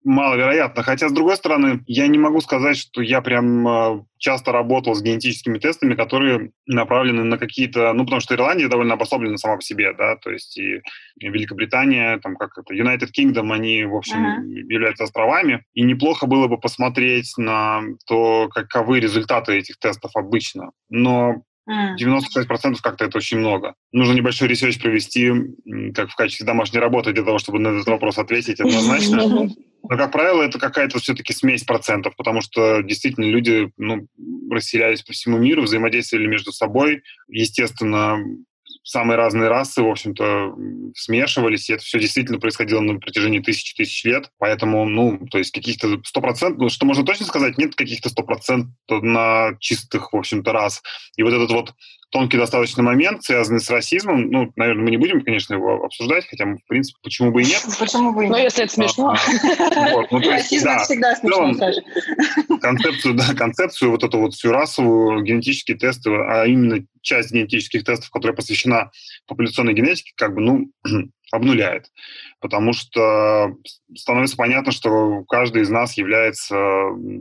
[0.04, 0.82] маловероятно.
[0.82, 5.02] Хотя, с другой стороны, я не могу сказать, что я прям э, часто работал с
[5.02, 7.92] генетическими тестами, которые направлены на какие-то...
[7.92, 10.80] Ну, потому что Ирландия довольно обособлена сама по себе, да, то есть и
[11.20, 14.42] Великобритания, там как это, United Kingdom, они, в общем, Ага.
[14.44, 15.64] являются островами.
[15.74, 20.70] И неплохо было бы посмотреть на то, каковы результаты этих тестов обычно.
[20.88, 21.96] Но М.
[21.96, 23.74] 96% как-то это очень много.
[23.92, 25.30] Нужно небольшой research провести,
[25.94, 29.48] как в качестве домашней работы, для того, чтобы на этот вопрос ответить однозначно.
[29.82, 34.06] Но, как правило, это какая-то все-таки смесь процентов, потому что действительно люди ну,
[34.50, 37.02] расселялись по всему миру, взаимодействовали между собой.
[37.28, 38.18] Естественно,
[38.88, 40.54] самые разные расы, в общем-то,
[40.96, 44.30] смешивались, и это все действительно происходило на протяжении тысяч тысяч лет.
[44.38, 48.66] Поэтому, ну, то есть каких-то 100%, ну, что можно точно сказать, нет каких-то 100%
[49.02, 50.82] на чистых, в общем-то, рас.
[51.16, 51.74] И вот этот вот
[52.10, 56.46] тонкий достаточно момент, связанный с расизмом, ну, наверное, мы не будем, конечно, его обсуждать, хотя,
[56.46, 57.62] в принципе, почему бы и нет.
[57.78, 58.44] Почему бы и Ну, нет?
[58.44, 59.14] если это смешно.
[59.14, 61.82] А, вот, ну, есть, Расизм да, всегда смешно, Саша.
[62.62, 68.10] концепцию, да, концепцию, вот эту вот всю расовую, генетические тесты, а именно часть генетических тестов,
[68.10, 68.90] которая посвящена
[69.26, 70.72] популяционной генетике, как бы, ну,
[71.32, 71.86] обнуляет.
[72.40, 73.54] Потому что
[73.94, 76.56] становится понятно, что каждый из нас является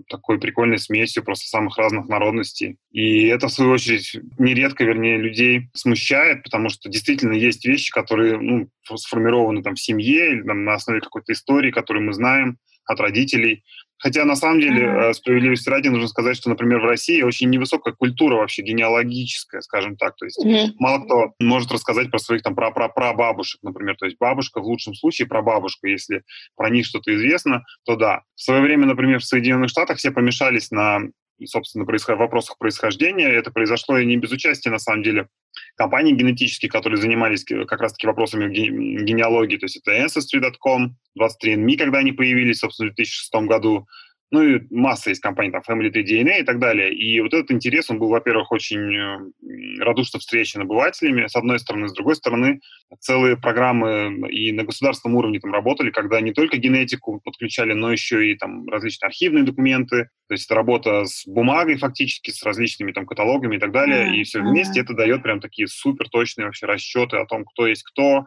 [0.09, 2.77] такой прикольной смесью просто самых разных народностей.
[2.91, 8.37] И это, в свою очередь, нередко, вернее, людей смущает, потому что действительно есть вещи, которые
[8.37, 12.57] ну, сформированы там в семье или там, на основе какой-то истории, которую мы знаем
[12.87, 13.63] от родителей.
[13.99, 17.93] Хотя, на самом деле, э, справедливости ради, нужно сказать, что, например, в России очень невысокая
[17.95, 20.15] культура вообще генеалогическая, скажем так.
[20.17, 20.39] То есть
[20.79, 23.95] мало кто может рассказать про своих там про про бабушек, например.
[23.97, 26.23] То есть бабушка в лучшем случае про бабушку, если
[26.55, 28.21] про них что-то известно, то да.
[28.35, 30.99] В свое время, например, в Соединенных Штатах все помешались на
[31.45, 33.27] собственно, происход- вопросах происхождения.
[33.27, 35.27] Это произошло и не без участия, на самом деле,
[35.75, 39.57] компаний генетических, которые занимались как раз-таки вопросами ге- генеалогии.
[39.57, 43.87] То есть это Ancestry.com, 23andMe, когда они появились, собственно, в 2006 году,
[44.29, 46.93] Ну и масса есть компаний, там, Family Tree DNA и так далее.
[46.93, 51.87] И вот этот интерес, он был, во-первых, очень э, радушно встречен обывателями, с одной стороны.
[51.87, 52.59] С другой стороны,
[52.99, 58.29] целые программы и на государственном уровне там работали, когда не только генетику подключали, но еще
[58.29, 60.09] и там различные архивные документы.
[60.27, 64.19] То есть это работа с бумагой фактически, с различными там каталогами и так далее.
[64.19, 67.83] И все вместе это дает прям такие супер точные вообще расчеты о том, кто есть
[67.83, 68.25] кто,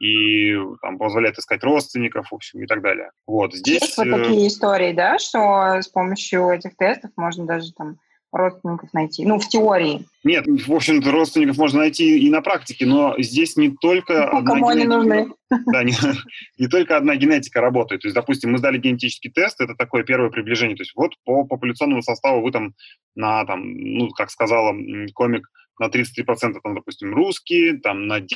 [0.00, 3.10] и там, позволяет искать родственников, в общем, и так далее.
[3.26, 3.82] Вот здесь...
[3.82, 7.96] Есть вот такие истории, да, что с помощью этих тестов можно даже там
[8.30, 9.24] родственников найти?
[9.24, 10.04] Ну, в теории.
[10.22, 14.30] Нет, в общем-то, родственников можно найти и на практике, но здесь не только...
[14.32, 15.28] Ну, кому они нужны?
[15.48, 15.94] Да, не,
[16.58, 18.02] не только одна генетика работает.
[18.02, 20.76] То есть, допустим, мы сдали генетический тест, это такое первое приближение.
[20.76, 22.74] То есть вот по популяционному составу вы там
[23.14, 24.74] на, там, ну, как сказала
[25.14, 28.26] комик, на 33% там, допустим, русские, там на 10%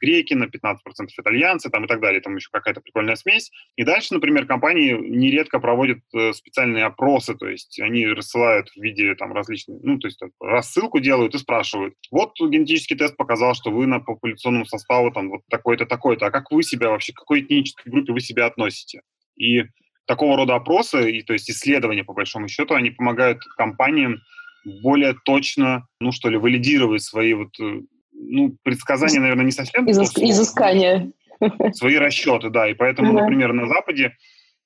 [0.00, 0.76] греки, на 15%
[1.18, 2.20] итальянцы там, и так далее.
[2.20, 3.50] Там еще какая-то прикольная смесь.
[3.76, 9.14] И дальше, например, компании нередко проводят э, специальные опросы, то есть они рассылают в виде
[9.14, 11.94] там различных, ну, то есть рассылку делают и спрашивают.
[12.10, 16.26] Вот генетический тест показал, что вы на популяционном составу там вот такой-то, такой-то.
[16.26, 19.02] А как вы себя вообще, к какой этнической группе вы себя относите?
[19.36, 19.64] И
[20.06, 24.20] такого рода опросы, и, то есть исследования, по большому счету, они помогают компаниям
[24.64, 27.80] более точно, ну что ли, валидировать свои вот, э,
[28.12, 29.90] ну, предсказания, наверное, не совсем...
[29.90, 30.18] Изыск...
[30.18, 31.12] Изыскания.
[31.72, 32.68] Свои расчеты, да.
[32.68, 34.14] И поэтому, например, на Западе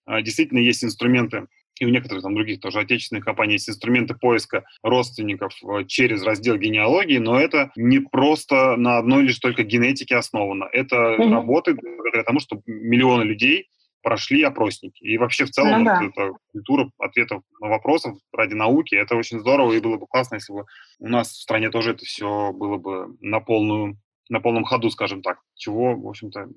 [0.06, 1.46] а, действительно есть инструменты,
[1.78, 6.56] и у некоторых там других тоже отечественных компаний есть инструменты поиска родственников э, через раздел
[6.56, 10.68] генеалогии, но это не просто на одной лишь только генетике основано.
[10.72, 11.30] Это mm-hmm.
[11.30, 13.68] работает благодаря тому, что миллионы людей
[14.04, 15.02] прошли опросники.
[15.02, 16.00] И вообще в целом ну, да.
[16.00, 20.36] вот эта культура ответов на вопросы ради науки, это очень здорово, и было бы классно,
[20.36, 20.66] если бы
[21.00, 23.96] у нас в стране тоже это все было бы на полную
[24.30, 26.48] на полном ходу, скажем так, чего, в общем-то,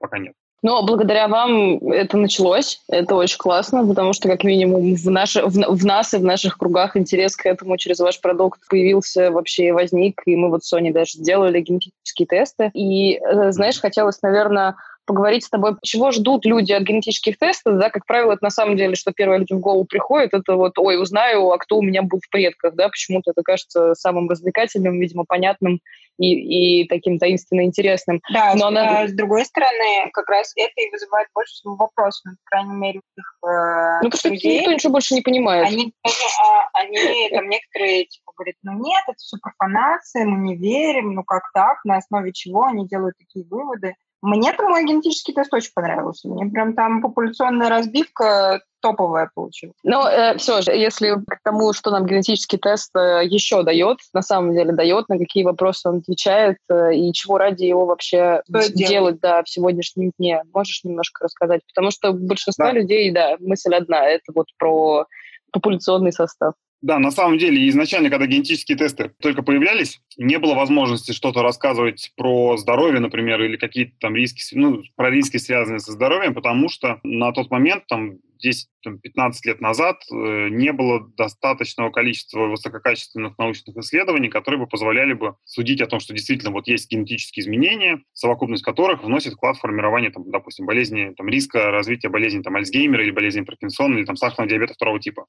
[0.00, 0.34] пока нет.
[0.62, 2.82] Но благодаря вам это началось.
[2.88, 6.58] Это очень классно, потому что, как минимум, в, наше, в, в нас и в наших
[6.58, 10.22] кругах интерес к этому через ваш продукт появился вообще возник.
[10.26, 12.70] И мы вот с Соней даже делали генетические тесты.
[12.74, 14.76] И, э, знаешь, хотелось, наверное,
[15.06, 18.76] поговорить с тобой, чего ждут люди от генетических тестов, да, как правило, это на самом
[18.76, 22.02] деле, что первое людям в голову приходит, это вот, ой, узнаю, а кто у меня
[22.02, 25.80] был в предках, да, почему-то это кажется самым развлекательным, видимо, понятным
[26.18, 28.20] и, и таким таинственно интересным.
[28.32, 29.08] Да, Но с, она...
[29.08, 33.00] с другой стороны, как раз это и вызывает больше всего вопросов, ну, по крайней мере,
[33.00, 35.66] у их э, Ну, потому что никто ничего больше не понимает.
[35.66, 41.14] Они, а, они там некоторые, типа, говорят, ну нет, это все профанация, мы не верим,
[41.14, 43.94] ну как так, на основе чего они делают такие выводы.
[44.26, 46.28] Мне-то мой генетический тест очень понравился.
[46.28, 49.76] Мне прям там популяционная разбивка топовая получилась.
[49.84, 54.22] Но э, все же, если к тому, что нам генетический тест э, еще дает, на
[54.22, 58.74] самом деле дает, на какие вопросы он отвечает, э, и чего ради его вообще делать,
[58.74, 61.60] делать да, в сегодняшнем дне, можешь немножко рассказать?
[61.72, 62.72] Потому что большинство да.
[62.72, 65.06] людей, да, мысль одна, это вот про
[65.52, 66.54] популяционный состав.
[66.86, 72.12] Да, на самом деле, изначально, когда генетические тесты только появлялись, не было возможности что-то рассказывать
[72.16, 77.00] про здоровье, например, или какие-то там риски, ну, про риски, связанные со здоровьем, потому что
[77.02, 84.28] на тот момент, там, 10-15 лет назад э, не было достаточного количества высококачественных научных исследований,
[84.28, 89.02] которые бы позволяли бы судить о том, что действительно вот есть генетические изменения, совокупность которых
[89.02, 93.42] вносит вклад в формирование, там, допустим, болезни, там, риска развития болезни там, Альцгеймера или болезни
[93.42, 95.26] Паркинсона или там, сахарного диабета второго типа.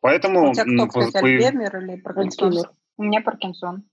[0.00, 0.50] Поэтому...
[0.50, 2.64] У тебя кто, кстати, Альцгеймер или Паркинсон?
[2.98, 3.84] У меня Паркинсон.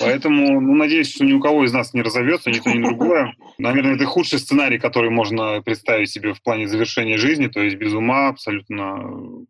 [0.00, 3.34] Поэтому, ну, надеюсь, что ни у кого из нас не разовьется ни то, ни другое.
[3.58, 7.92] Наверное, это худший сценарий, который можно представить себе в плане завершения жизни, то есть без
[7.92, 8.94] ума, абсолютно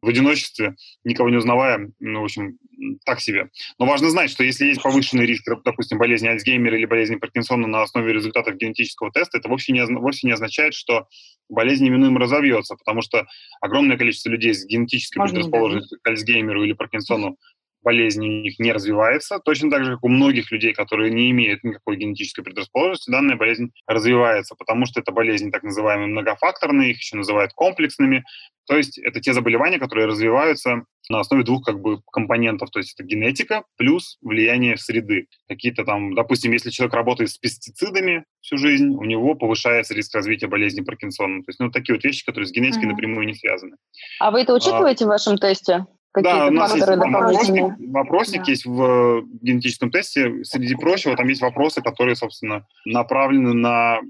[0.01, 0.75] в одиночестве,
[1.05, 2.57] никого не узнавая, ну, в общем,
[3.05, 3.51] так себе.
[3.79, 7.83] Но важно знать, что если есть повышенный риск, допустим, болезни Альцгеймера или болезни Паркинсона на
[7.83, 11.09] основе результатов генетического теста, это вовсе не, вовсе не означает, что
[11.49, 13.27] болезнь неминуемо разовьется, потому что
[13.61, 17.37] огромное количество людей с генетической предрасположенностью к Альцгеймеру или Паркинсону
[17.83, 21.65] болезни у них не развивается, точно так же, как у многих людей, которые не имеют
[21.65, 27.17] никакой генетической предрасположенности, данная болезнь развивается, потому что это болезни так называемые многофакторные, их еще
[27.17, 28.25] называют комплексными,
[28.67, 32.95] то есть это те заболевания, которые развиваются на основе двух как бы компонентов, то есть
[32.95, 35.27] это генетика плюс влияние среды.
[35.49, 40.47] Какие-то там, допустим, если человек работает с пестицидами всю жизнь, у него повышается риск развития
[40.47, 41.43] болезни Паркинсона.
[41.43, 42.91] То есть, ну, такие вот вещи, которые с генетикой mm-hmm.
[42.91, 43.77] напрямую не связаны.
[44.21, 45.87] А вы это учитываете а, в вашем тесте?
[46.15, 48.51] Да, у нас есть вопросник, вопросник да.
[48.51, 50.45] есть в генетическом тесте.
[50.45, 54.01] Среди прочего, там есть вопросы, которые, собственно, направлены на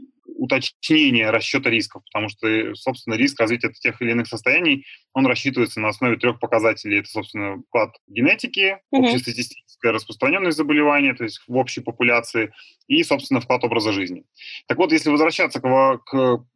[0.43, 5.89] уточнение расчета рисков, потому что, собственно, риск развития тех или иных состояний, он рассчитывается на
[5.89, 6.99] основе трех показателей.
[6.99, 9.05] Это, собственно, вклад генетики, Мгм.
[9.05, 12.53] общестатистическая распространенность заболевания, то есть в общей популяции,
[12.89, 14.25] и, собственно, вклад образа жизни.
[14.67, 16.13] Так вот, если возвращаться к, к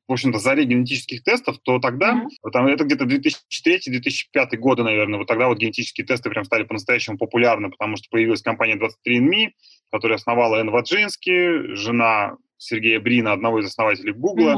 [0.08, 5.46] в общем-то, заре генетических тестов, то тогда, там, это где-то 2003-2005 годы, наверное, вот тогда
[5.46, 9.50] вот генетические тесты прям стали по-настоящему популярны, потому что появилась компания 23andMe,
[9.92, 14.54] которую основала Энн Ваджински, жена Сергея Брина, одного из основателей Гугла,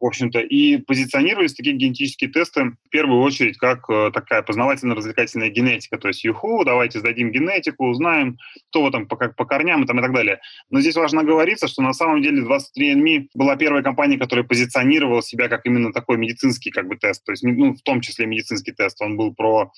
[0.00, 5.98] в общем-то, и позиционировались такие генетические тесты в первую очередь как э, такая познавательно-развлекательная генетика,
[5.98, 8.38] то есть юху, давайте сдадим генетику, узнаем,
[8.70, 10.40] кто там по, как- по корням и, там, и так далее.
[10.70, 15.48] Но здесь важно оговориться, что на самом деле 23andMe была первой компанией, которая позиционировала себя
[15.48, 19.00] как именно такой медицинский как бы тест, то есть ну, в том числе медицинский тест,
[19.00, 19.72] он был про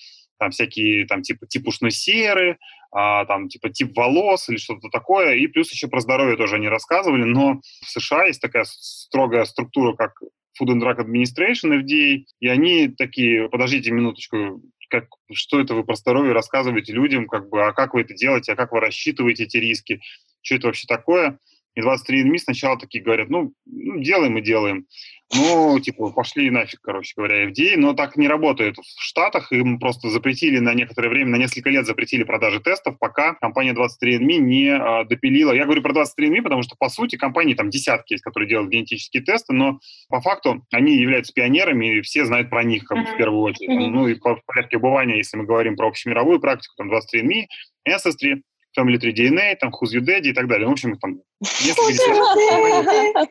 [0.45, 2.59] там всякие там типа тип ушной серы,
[2.93, 6.69] а, там типа тип волос или что-то такое, и плюс еще про здоровье тоже они
[6.69, 10.21] рассказывали, но в США есть такая строгая структура, как
[10.61, 15.97] Food and Drug Administration, FDA, и они такие, подождите минуточку, как, что это вы про
[15.97, 19.57] здоровье рассказываете людям, как бы, а как вы это делаете, а как вы рассчитываете эти
[19.57, 20.03] риски,
[20.43, 21.39] что это вообще такое?
[21.75, 24.87] И 23andMe сначала такие говорят, ну, ну, делаем и делаем.
[25.35, 30.09] Ну, типа, пошли нафиг, короче говоря, FDA, но так не работает в Штатах, им просто
[30.11, 35.05] запретили на некоторое время, на несколько лет запретили продажи тестов, пока компания 23andMe не а,
[35.05, 35.53] допилила.
[35.53, 39.25] Я говорю про 23andMe, потому что, по сути, компании там десятки есть, которые делают генетические
[39.25, 43.41] тесты, но по факту они являются пионерами, и все знают про них как в первую
[43.43, 43.71] очередь.
[43.71, 47.47] Ну, и по порядке обывания, если мы говорим про общемировую практику, там 23andMe,
[47.89, 48.43] Ancestry,
[48.79, 50.65] Family Tree DNA, там Who's Your Daddy и так далее.
[50.65, 53.29] Ну, в общем, их там несколько десятков.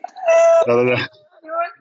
[0.66, 1.08] Да-да-да.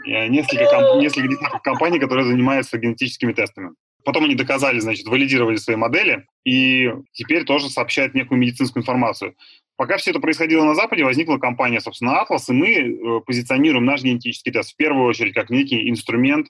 [0.05, 3.71] Несколько, несколько десятков компаний, которые занимаются генетическими тестами.
[4.05, 9.35] Потом они доказали, значит, валидировали свои модели и теперь тоже сообщают некую медицинскую информацию.
[9.75, 14.03] Пока все это происходило на Западе, возникла компания, собственно, Atlas, и мы э, позиционируем наш
[14.03, 16.47] генетический тест в первую очередь как некий инструмент,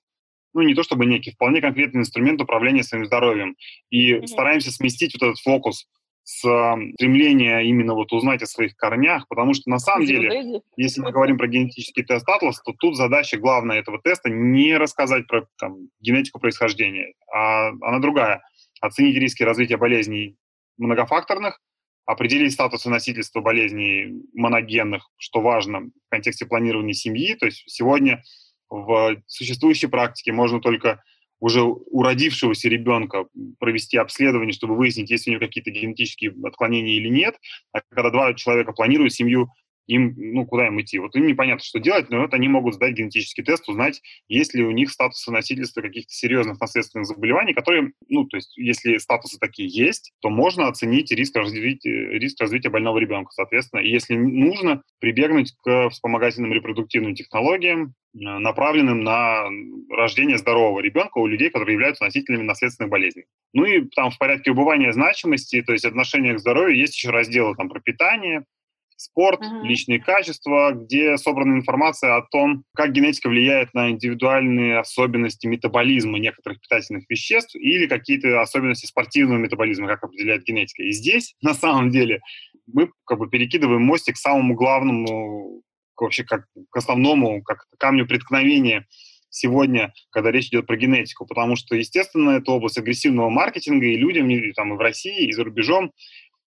[0.53, 3.55] ну, не то чтобы некий, вполне конкретный инструмент управления своим здоровьем.
[3.89, 5.88] И стараемся сместить вот этот фокус
[6.24, 6.39] с
[6.95, 11.38] стремления именно вот узнать о своих корнях, потому что на самом деле, если мы говорим
[11.38, 16.39] про генетический тест Atlas, то тут задача главная этого теста не рассказать про там, генетику
[16.39, 18.41] происхождения, а она другая.
[18.80, 20.38] Оценить риски развития болезней
[20.78, 21.59] многофакторных,
[22.05, 27.36] определить статус и носительство болезней моногенных, что важно в контексте планирования семьи.
[27.36, 28.24] То есть сегодня
[28.69, 31.03] в существующей практике можно только
[31.43, 33.25] уже у родившегося ребенка
[33.59, 37.35] провести обследование, чтобы выяснить, есть ли у него какие-то генетические отклонения или нет.
[37.73, 39.49] А когда два человека планируют семью,
[39.85, 40.99] им, ну, куда им идти?
[40.99, 44.63] Вот им непонятно, что делать, но вот они могут сдать генетический тест, узнать, есть ли
[44.63, 49.67] у них статусы носительства каких-то серьезных наследственных заболеваний, которые, ну, то есть, если статусы такие
[49.67, 53.81] есть, то можно оценить риск развития, риск развития больного ребенка, соответственно.
[53.81, 59.45] И если нужно, прибегнуть к вспомогательным репродуктивным технологиям, направленным на
[59.89, 63.26] рождение здорового ребенка у людей, которые являются носителями наследственных болезней.
[63.53, 67.55] Ну и там в порядке убывания значимости, то есть отношения к здоровью, есть еще разделы
[67.55, 68.45] там про питание,
[68.95, 76.20] спорт, личные качества, где собрана информация о том, как генетика влияет на индивидуальные особенности метаболизма
[76.20, 80.84] некоторых питательных веществ или какие-то особенности спортивного метаболизма, как определяет генетика.
[80.84, 82.22] И здесь, на самом деле,
[82.72, 85.61] мы как бы перекидываем мостик к самому главному,
[86.01, 88.87] вообще как к основному, как к камню преткновения
[89.29, 94.29] сегодня, когда речь идет про генетику, потому что, естественно, это область агрессивного маркетинга, и людям
[94.29, 95.91] и, там, и в России, и за рубежом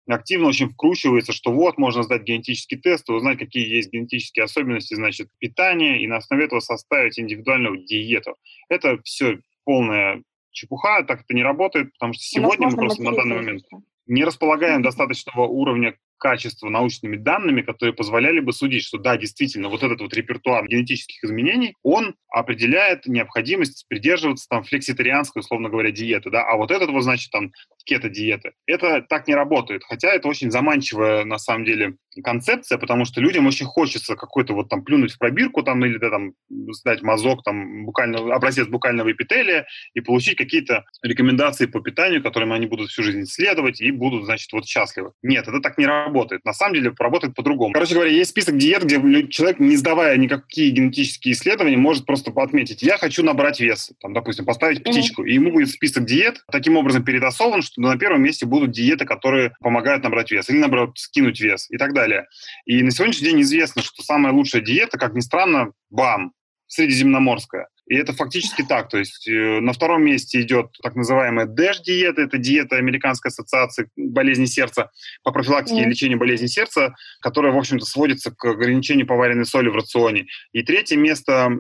[0.06, 4.94] активно очень вкручивается, что вот, можно сдать генетический тест, и узнать, какие есть генетические особенности,
[4.94, 8.36] значит, питания, и на основе этого составить индивидуальную диету.
[8.68, 13.36] Это все полная чепуха, так это не работает, потому что сегодня мы просто на данный
[13.36, 13.62] момент
[14.06, 19.82] не располагаем достаточного уровня качества научными данными, которые позволяли бы судить, что да, действительно, вот
[19.82, 26.42] этот вот репертуар генетических изменений, он определяет необходимость придерживаться там флекситарианской, условно говоря, диеты, да,
[26.42, 27.52] а вот этот вот, значит, там,
[27.84, 28.52] кето-диеты.
[28.66, 33.46] Это так не работает, хотя это очень заманчивая, на самом деле, концепция, потому что людям
[33.46, 37.84] очень хочется какой-то вот там плюнуть в пробирку там или да, там сдать мазок, там
[37.84, 43.24] букально, образец букального эпителия и получить какие-то рекомендации по питанию, которым они будут всю жизнь
[43.24, 45.12] исследовать и будут, значит, вот счастливы.
[45.22, 46.13] Нет, это так не работает.
[46.44, 47.72] На самом деле работает по-другому.
[47.72, 52.82] Короче говоря, есть список диет, где человек, не сдавая никакие генетические исследования, может просто отметить,
[52.82, 57.04] я хочу набрать вес, там, допустим, поставить птичку, и ему будет список диет таким образом
[57.04, 61.66] перетасован, что на первом месте будут диеты, которые помогают набрать вес, или, наоборот, скинуть вес
[61.70, 62.26] и так далее.
[62.64, 66.32] И на сегодняшний день известно, что самая лучшая диета, как ни странно, БАМ,
[66.66, 67.68] средиземноморская.
[67.86, 68.88] И это фактически так.
[68.88, 72.22] То есть э, на втором месте идет так называемая DASH-диета.
[72.22, 74.90] Это диета Американской ассоциации болезней сердца
[75.22, 79.74] по профилактике и лечению болезней сердца, которая, в общем-то, сводится к ограничению поваренной соли в
[79.74, 80.26] рационе.
[80.52, 81.50] И третье место,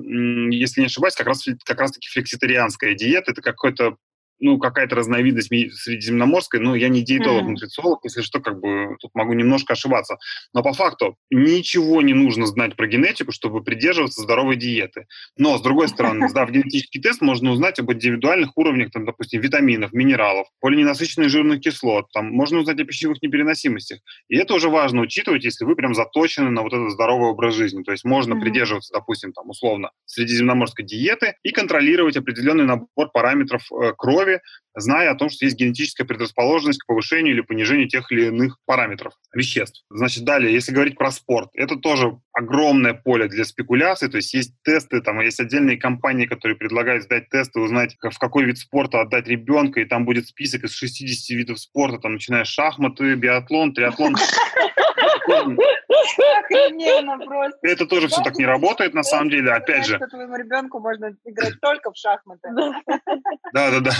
[0.50, 3.32] если не ошибаюсь, как раз как раз-таки флекситарианская диета.
[3.32, 3.96] Это какой-то
[4.44, 9.32] ну, какая-то разновидность средиземноморской, но я не диетолог, нутрициолог, если что, как бы тут могу
[9.32, 10.18] немножко ошибаться.
[10.52, 15.06] Но по факту ничего не нужно знать про генетику, чтобы придерживаться здоровой диеты.
[15.38, 19.94] Но, с другой стороны, сдав генетический тест, можно узнать об индивидуальных уровнях, там, допустим, витаминов,
[19.94, 24.00] минералов, полиненасыщенных жирных кислот, там, можно узнать о пищевых непереносимостях.
[24.28, 27.82] И это уже важно учитывать, если вы прям заточены на вот этот здоровый образ жизни.
[27.82, 33.94] То есть можно придерживаться, допустим, там, условно, средиземноморской диеты и контролировать определенный набор параметров э,
[33.96, 34.33] крови,
[34.74, 39.14] зная о том, что есть генетическая предрасположенность к повышению или понижению тех или иных параметров
[39.32, 39.84] веществ.
[39.90, 44.54] Значит, далее, если говорить про спорт, это тоже огромное поле для спекуляций, то есть есть
[44.62, 49.28] тесты, там есть отдельные компании, которые предлагают сдать тесты, узнать, в какой вид спорта отдать
[49.28, 54.16] ребенка, и там будет список из 60 видов спорта, там начиная с шахматы, биатлон, триатлон.
[55.26, 57.58] Охрененно просто.
[57.62, 59.98] Это тоже все так не работает, на самом деле, опять же.
[59.98, 62.48] Твоему ребенку можно играть только в шахматы.
[63.52, 63.92] Да, да, да.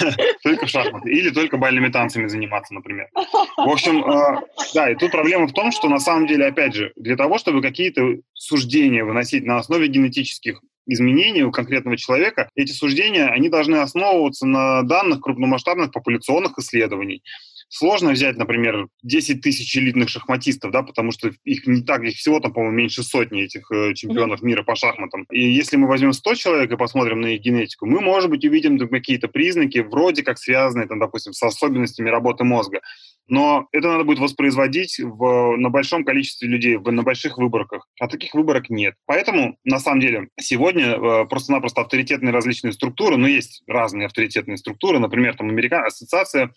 [0.42, 1.10] Только в шахматы.
[1.10, 3.08] Или только бальными танцами заниматься, например.
[3.14, 4.40] В общем, э,
[4.74, 7.62] да, и тут проблема в том, что на самом деле, опять же, для того, чтобы
[7.62, 8.02] какие-то
[8.34, 14.82] суждения выносить на основе генетических изменений у конкретного человека, эти суждения, они должны основываться на
[14.82, 17.22] данных крупномасштабных популяционных исследований.
[17.70, 22.40] Сложно взять, например, 10 тысяч элитных шахматистов, да, потому что их не так, их всего
[22.40, 25.26] там, по-моему, меньше сотни этих э, чемпионов мира по шахматам.
[25.30, 28.78] И если мы возьмем 100 человек и посмотрим на их генетику, мы, может быть, увидим
[28.88, 32.80] какие-то признаки, вроде как связанные, там, допустим, с особенностями работы мозга.
[33.28, 37.86] Но это надо будет воспроизводить в, на большом количестве людей, в, на больших выборках.
[38.00, 38.94] А таких выборок нет.
[39.04, 44.98] Поэтому, на самом деле, сегодня э, просто-напросто авторитетные различные структуры, ну, есть разные авторитетные структуры,
[44.98, 46.54] например, там, Американская ассоциация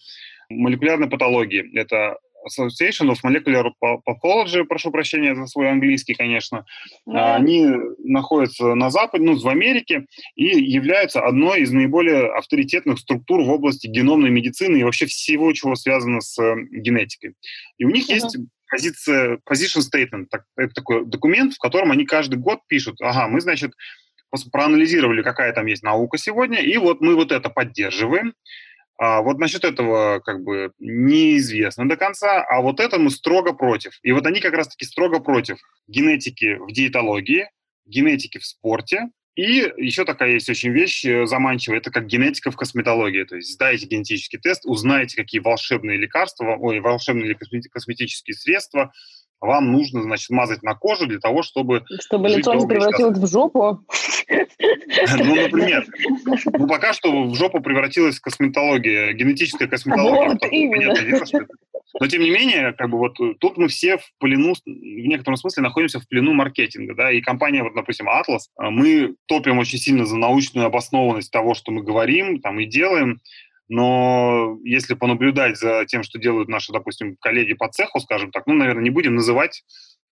[0.52, 1.78] молекулярной патологии.
[1.78, 6.66] Это Association of Molecular Pathology, прошу прощения за свой английский, конечно.
[7.08, 7.36] Yeah.
[7.36, 7.68] Они
[8.00, 13.88] находятся на Западе, ну, в Америке, и являются одной из наиболее авторитетных структур в области
[13.88, 17.34] геномной медицины и вообще всего, чего связано с э, генетикой.
[17.78, 18.14] И у них uh-huh.
[18.16, 18.38] есть
[18.70, 23.42] позиция, position statement, так, это такой документ, в котором они каждый год пишут, ага, мы,
[23.42, 23.74] значит,
[24.52, 28.34] проанализировали, какая там есть наука сегодня, и вот мы вот это поддерживаем,
[28.98, 33.98] а вот насчет этого как бы неизвестно до конца, а вот это мы строго против.
[34.04, 37.50] И вот они как раз-таки строго против генетики в диетологии,
[37.86, 42.58] генетики в спорте, и еще такая есть очень вещь э, заманчивая, это как генетика в
[42.58, 43.24] косметологии.
[43.24, 47.36] То есть сдайте генетический тест, узнаете, какие волшебные лекарства, ой, волшебные
[47.72, 48.92] косметические средства
[49.42, 51.84] вам нужно, значит, мазать на кожу для того, чтобы...
[52.00, 53.80] Чтобы лицо не превратилось в жопу?
[54.30, 55.86] Ну, например.
[56.58, 60.30] Ну, пока что в жопу превратилась косметология, генетическая косметология.
[60.30, 60.94] Вот, именно.
[62.00, 65.64] Но, тем не менее, как бы вот тут мы все в плену, в некотором смысле
[65.64, 70.16] находимся в плену маркетинга, да, и компания, вот, допустим, Atlas, мы топим очень сильно за
[70.16, 73.20] научную обоснованность того, что мы говорим, там, и делаем,
[73.72, 78.54] но если понаблюдать за тем, что делают наши, допустим, коллеги по цеху, скажем так, ну,
[78.54, 79.64] наверное, не будем называть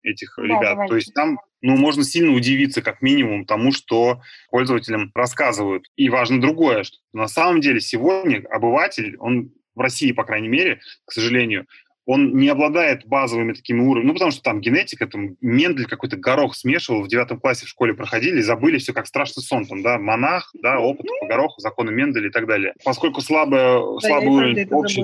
[0.02, 0.62] этих да, ребят.
[0.62, 0.90] Давайте.
[0.90, 5.88] То есть там, ну, можно сильно удивиться, как минимум, тому, что пользователям рассказывают.
[5.98, 10.80] И важно другое, что на самом деле сегодня обыватель, он в России, по крайней мере,
[11.04, 11.68] к сожалению,
[12.10, 16.56] он не обладает базовыми такими уровнями, ну, потому что там генетика, там Мендель какой-то горох
[16.56, 20.50] смешивал, в девятом классе в школе проходили, забыли все как страшный сон, там, да, монах,
[20.60, 22.74] да, опыт по гороху, законы Менделя и так далее.
[22.84, 25.04] Поскольку слабый, да, слабый уровень общей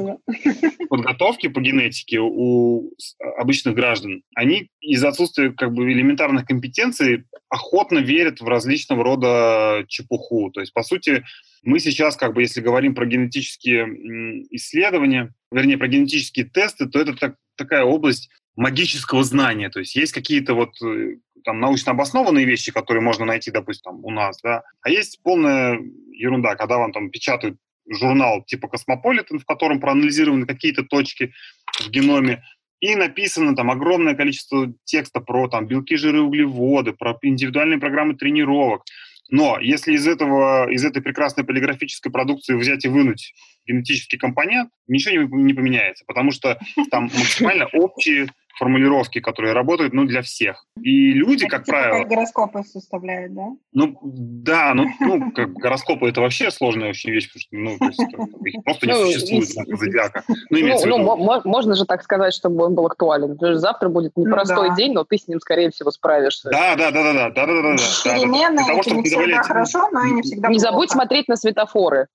[0.90, 2.92] подготовки по генетике у
[3.38, 10.50] обычных граждан, они из-за отсутствия как бы элементарных компетенций охотно верят в различного рода чепуху.
[10.50, 11.24] То есть, по сути,
[11.66, 17.14] мы сейчас, как бы, если говорим про генетические исследования, вернее, про генетические тесты, то это
[17.14, 19.70] так, такая область магического знания.
[19.70, 24.06] То есть есть какие-то вот э, там научно обоснованные вещи, которые можно найти, допустим, там,
[24.06, 25.80] у нас, да, а есть полная
[26.12, 27.58] ерунда, когда вам там печатают
[27.88, 31.34] журнал типа «Космополитен», в котором проанализированы какие-то точки
[31.80, 32.44] в геноме,
[32.80, 38.84] и написано там огромное количество текста про там белки, жиры, углеводы, про индивидуальные программы тренировок.
[39.30, 43.34] Но если из, этого, из этой прекрасной полиграфической продукции взять и вынуть
[43.66, 46.60] генетический компонент, ничего не, не поменяется, потому что
[46.92, 48.28] там максимально общие
[48.58, 50.66] формулировки, которые работают, ну, для всех.
[50.82, 52.00] И люди, как типа правило...
[52.00, 53.48] Как гороскопы составляют, да?
[53.74, 57.86] Ну, да, ну, ну как, гороскопы— это вообще сложная очень вещь, потому что, ну, то
[57.86, 60.24] есть, их просто не ну, существует, зодиака.
[60.50, 63.38] Ну, ну, ну можно же так сказать, чтобы он был актуален.
[63.58, 66.50] Завтра будет ну непростой ну, день, но ты с ним, скорее всего, справишься.
[66.50, 67.78] Да, да, да, да, да, да, да, да.
[68.04, 72.08] Перемены, это не всегда хорошо, но и не всегда Не забудь смотреть на светофоры.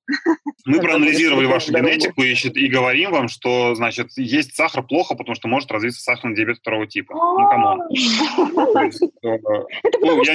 [0.64, 5.48] Мы проанализировали вашу генетику и, и говорим вам, что, значит, есть сахар плохо, потому что
[5.48, 7.14] может развиться сахарный на диабет второго типа.
[7.14, 7.38] А.
[7.38, 7.80] Ну, come on.
[9.22, 9.28] Э,
[9.82, 10.32] Это потому ну, что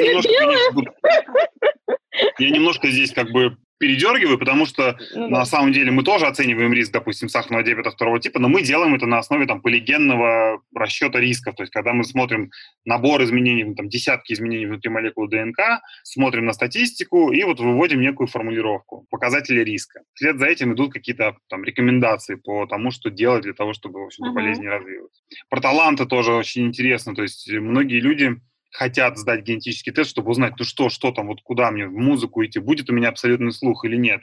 [2.38, 5.45] я немножко здесь как бы передергиваю, потому что Ну на да.
[5.45, 9.05] самом деле мы тоже оцениваем риск, допустим, сахарного диабета второго типа, но мы делаем это
[9.05, 11.55] на основе там полигенного расчета рисков.
[11.55, 12.51] То есть, когда мы смотрим
[12.86, 15.59] набор изменений, ну, там, десятки изменений внутри молекулы ДНК,
[16.03, 20.01] смотрим на статистику и вот выводим некую формулировку, показатели риска.
[20.13, 24.05] Вслед за этим идут какие-то там рекомендации по тому, что делать для того, чтобы, в
[24.05, 24.36] общем-то, Мгм.
[24.36, 25.11] болезнь не развилась.
[25.49, 27.13] Про таланты тоже очень интересно.
[27.15, 28.36] То есть, многие люди
[28.76, 32.43] хотят сдать генетический тест, чтобы узнать, ну что, что там, вот куда мне в музыку
[32.45, 34.21] идти, будет у меня абсолютный слух или нет.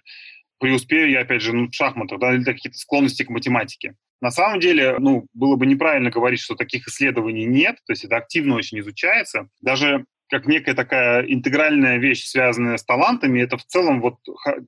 [0.59, 3.95] Преуспею я, опять же, ну, в шахматах, да, или какие-то склонности к математике.
[4.21, 8.17] На самом деле, ну, было бы неправильно говорить, что таких исследований нет, то есть это
[8.17, 9.49] активно очень изучается.
[9.61, 14.17] Даже как некая такая интегральная вещь, связанная с талантами, это в целом вот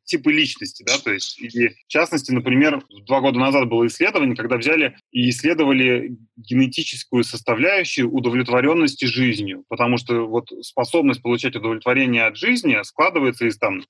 [0.05, 4.59] типы личности, да, то есть, и в частности, например, два года назад было исследование, когда
[4.59, 12.77] взяли и исследовали генетическую составляющую удовлетворенности жизнью, потому что вот способность получать удовлетворение от жизни
[12.83, 13.85] складывается из там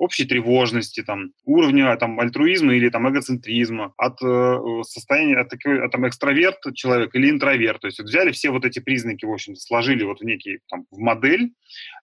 [0.00, 5.92] общей тревожности, там, уровня там, альтруизма или там, эгоцентризма, от э, состояния, от, такой, от
[5.92, 7.82] там, экстраверт человек или интроверт.
[7.82, 10.86] То есть вот взяли все вот эти признаки, в общем сложили вот в некий, там,
[10.90, 11.52] в модель,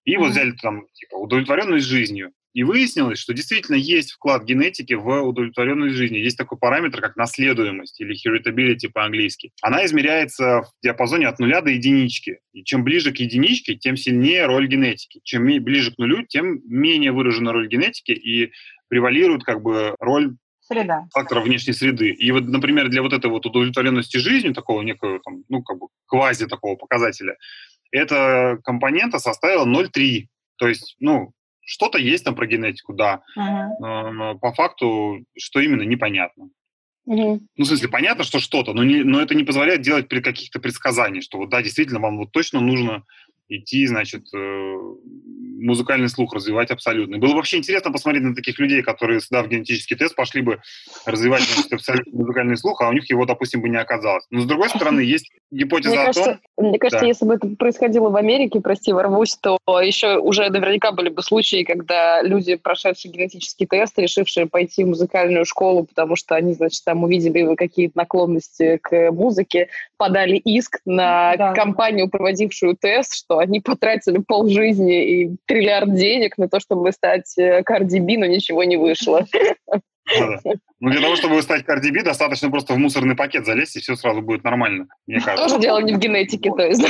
[0.06, 0.32] и вот Мгм.
[0.32, 2.32] взяли там, типа, удовлетворенность жизнью.
[2.58, 6.18] И выяснилось, что действительно есть вклад генетики в удовлетворенность жизни.
[6.18, 9.52] Есть такой параметр, как наследуемость или heritability по-английски.
[9.62, 12.40] Она измеряется в диапазоне от нуля до единички.
[12.54, 15.22] И чем ближе к единичке, тем сильнее роль генетики.
[15.24, 18.52] Чем ближе к нулю, тем менее выражена роль генетики и
[18.88, 21.06] превалирует как бы роль Среда.
[21.14, 22.10] фактора внешней среды.
[22.10, 25.90] И вот, например, для вот этой вот удовлетворенности жизнью, такого некого, там, ну, как бы
[26.08, 27.38] квази такого показателя,
[27.92, 30.26] эта компонента составила 0,3.
[30.58, 31.34] То есть, ну,
[31.68, 33.22] что-то есть там про генетику, да.
[33.38, 36.50] Э, По факту, что именно, непонятно.
[37.06, 37.48] Мгм.
[37.56, 40.60] Ну, в смысле, понятно, что что-то, но, не, но это не позволяет делать при каких-то
[40.60, 43.04] предсказаний, что вот да, действительно, вам вот точно нужно
[43.50, 44.78] идти, значит, э,
[45.60, 47.18] музыкальный слух развивать абсолютно.
[47.18, 50.60] Было бы вообще интересно посмотреть на таких людей, которые, сдав генетический тест, пошли бы
[51.06, 54.26] развивать значит, музыкальный слух, а у них его, допустим, бы не оказалось.
[54.30, 56.68] Но, с другой стороны, есть гипотеза Мне о кажется, том...
[56.70, 57.08] мне кажется, Да.
[57.08, 61.64] если бы это происходило в Америке, прости, ворвусь, то еще уже наверняка были бы случаи,
[61.64, 67.04] когда люди, прошедшие генетический тест, решившие пойти в музыкальную школу, потому что они, значит, там
[67.04, 71.54] увидели какие-то наклонности к музыке, подали иск на Да.
[71.54, 77.62] компанию, проводившую тест, что они потратили полжизни и триллиард денег на то, чтобы стать э,
[77.62, 79.26] Cardi B, но ничего не вышло.
[80.08, 80.40] Да-да.
[80.80, 83.96] Ну, для того, чтобы стать Cardi B, достаточно просто в мусорный пакет залезть, и все
[83.96, 85.48] сразу будет нормально, мне кажется.
[85.48, 86.86] Тоже дело не в генетике, то есть.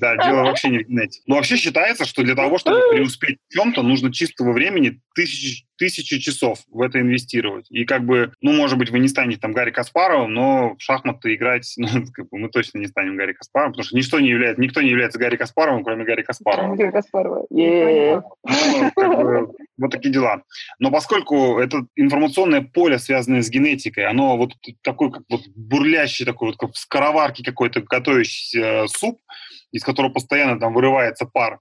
[0.00, 1.24] Да, дело вообще не в генетике.
[1.26, 6.20] Но вообще считается, что для того, чтобы преуспеть в чем-то, нужно чистого времени тысячи, тысячи
[6.20, 7.66] часов в это инвестировать.
[7.70, 11.34] И как бы, ну, может быть, вы не станете там Гарри Каспаровым, но в шахматы
[11.34, 14.62] играть, ну, как бы мы точно не станем Гарри Каспаровым, потому что ничто не является,
[14.62, 16.74] никто не является Гарри Каспаровым, кроме Гарри Каспарова.
[16.74, 17.46] Игорь Каспарова.
[17.50, 20.42] Ну, как бы, вот такие дела.
[20.78, 24.52] Но поскольку это информационное поле, связанное с генетикой, оно вот
[24.82, 29.20] такой, как вот бурлящий, такой вот, как в скороварке какой-то готовящийся суп,
[29.72, 31.60] из которого постоянно там вырывается пар,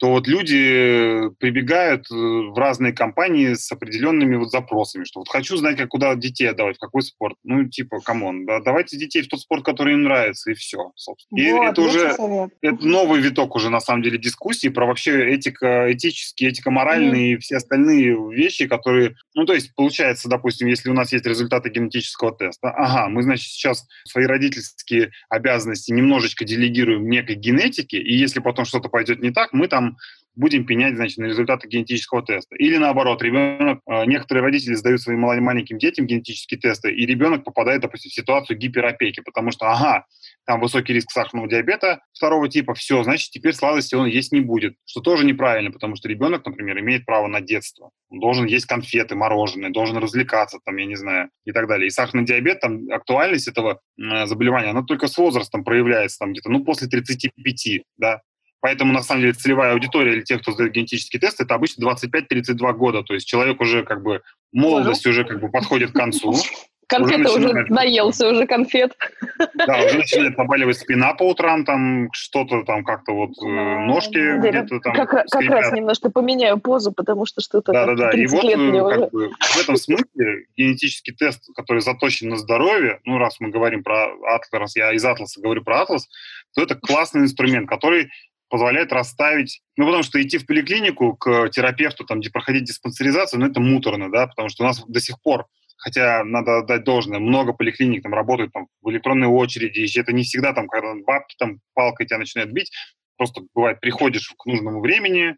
[0.00, 5.58] то вот люди прибегают э, в разные компании с определенными вот запросами, что вот хочу
[5.58, 7.36] знать, как куда детей отдавать, в какой спорт.
[7.44, 10.92] Ну, типа, come on, да, давайте детей в тот спорт, который им нравится, и все,
[10.96, 11.38] собственно.
[11.38, 12.50] И Вот, это лучший уже совет.
[12.62, 17.58] это новый виток уже, на самом деле, дискуссии про вообще этико, этические, этико-моральные и все
[17.58, 19.16] остальные вещи, которые...
[19.34, 23.48] Ну, то есть, получается, допустим, если у нас есть результаты генетического теста, ага, мы, значит,
[23.48, 29.52] сейчас свои родительские обязанности немножечко делегируем некой генетике, и если потом что-то пойдет не так,
[29.52, 29.89] мы там
[30.36, 32.56] будем пенять, значит, на результаты генетического теста.
[32.56, 37.44] Или наоборот, ребенок, э, некоторые родители сдают своим мал- маленьким детям генетические тесты, и ребенок
[37.44, 40.06] попадает, допустим, в ситуацию гиперопеки, потому что, ага,
[40.46, 44.74] там высокий риск сахарного диабета второго типа, все, значит, теперь сладости он есть не будет,
[44.86, 47.90] что тоже неправильно, потому что ребенок, например, имеет право на детство.
[48.08, 51.88] Он должен есть конфеты, мороженое, должен развлекаться, там, я не знаю, и так далее.
[51.88, 56.64] И сахарный диабет, там, актуальность этого заболевания, она только с возрастом проявляется, там, где-то, ну,
[56.64, 58.22] после 35, да,
[58.60, 62.72] Поэтому, на самом деле, целевая аудитория для тех, кто сдает генетический тест, это обычно 25-32
[62.74, 63.02] года.
[63.02, 66.34] То есть человек уже как бы, молодость уже как бы подходит к концу.
[66.90, 68.96] Конфеты уже, начинает- наелся, уже конфет.
[69.54, 74.80] Да, уже начинает побаливать спина по утрам, там что-то там как-то вот э, ножки где-то
[74.80, 78.08] там Как, как раз немножко поменяю позу, потому что что-то Да, да, да.
[78.10, 79.00] И 30 вот э, уже.
[79.00, 83.84] как бы, в этом смысле генетический тест, который заточен на здоровье, ну, раз мы говорим
[83.84, 86.08] про Атлас, раз я из Атласа говорю про Атлас,
[86.54, 88.10] то это классный инструмент, который
[88.50, 93.46] позволяет расставить, ну, потому что идти в поликлинику к терапевту, там, где проходить диспансеризацию, ну,
[93.46, 95.46] это муторно, да, потому что у нас до сих пор,
[95.78, 100.24] хотя надо отдать должное, много поликлиник там работают там в электронной очереди, и это не
[100.24, 102.70] всегда там, когда бабки там палкой тебя начинают бить,
[103.16, 105.36] просто бывает, приходишь к нужному времени,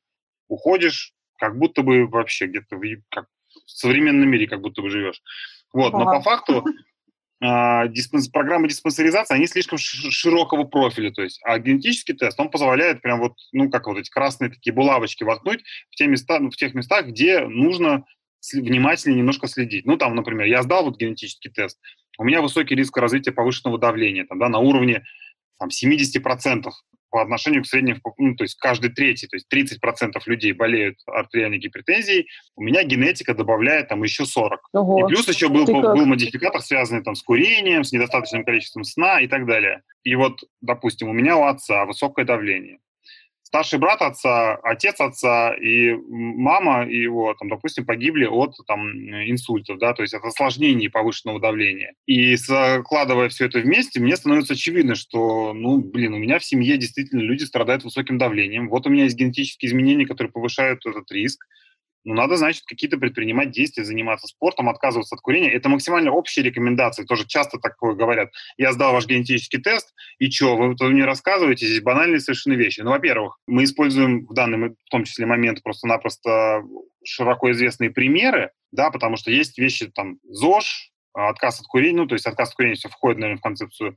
[0.48, 3.26] уходишь, как будто бы вообще где-то в, как
[3.66, 5.20] в современном мире как будто бы живешь.
[5.72, 6.64] Вот, но по факту
[7.42, 13.02] диспенс- программы диспансеризации, они слишком ши- широкого профиля, то есть, а генетический тест, он позволяет
[13.02, 16.56] прям вот, ну, как вот эти красные такие булавочки воткнуть в, те места, ну, в
[16.56, 18.04] тех местах, где нужно
[18.52, 19.86] внимательнее немножко следить.
[19.86, 21.80] Ну, там, например, я сдал вот генетический тест,
[22.18, 25.04] у меня высокий риск развития повышенного давления, там, да, на уровне
[25.58, 26.70] там, 70%
[27.12, 31.58] по отношению к среднему, ну, то есть каждый третий, то есть 30% людей болеют артериальной
[31.58, 34.60] гипертензией, у меня генетика добавляет там еще 40.
[34.72, 35.00] Ого.
[35.00, 35.94] И плюс еще был, Ты как?
[35.94, 39.82] был модификатор, связанный там с курением, с недостаточным количеством сна и так далее.
[40.04, 42.78] И вот, допустим, у меня у отца высокое давление.
[43.52, 48.88] Старший брат отца, отец отца и мама его, там, допустим, погибли от там,
[49.28, 51.92] инсультов, да, то есть от осложнений повышенного давления.
[52.06, 56.78] И складывая все это вместе, мне становится очевидно, что, ну, блин, у меня в семье
[56.78, 58.70] действительно люди страдают высоким давлением.
[58.70, 61.46] Вот у меня есть генетические изменения, которые повышают этот риск.
[62.04, 65.52] Ну, надо, значит, какие-то предпринимать действия, заниматься спортом, отказываться от курения.
[65.52, 68.30] Это максимально общие рекомендации, тоже часто такое говорят.
[68.56, 72.80] Я сдал ваш генетический тест, и что, вы, мне рассказываете здесь банальные совершенно вещи.
[72.80, 76.62] Ну, во-первых, мы используем в данный, в том числе, момент просто-напросто
[77.04, 82.06] широко известные примеры, да, потому что есть вещи, там, ЗОЖ, а, отказ от курения, ну,
[82.06, 83.96] то есть отказ от курения все входит, наверное, в концепцию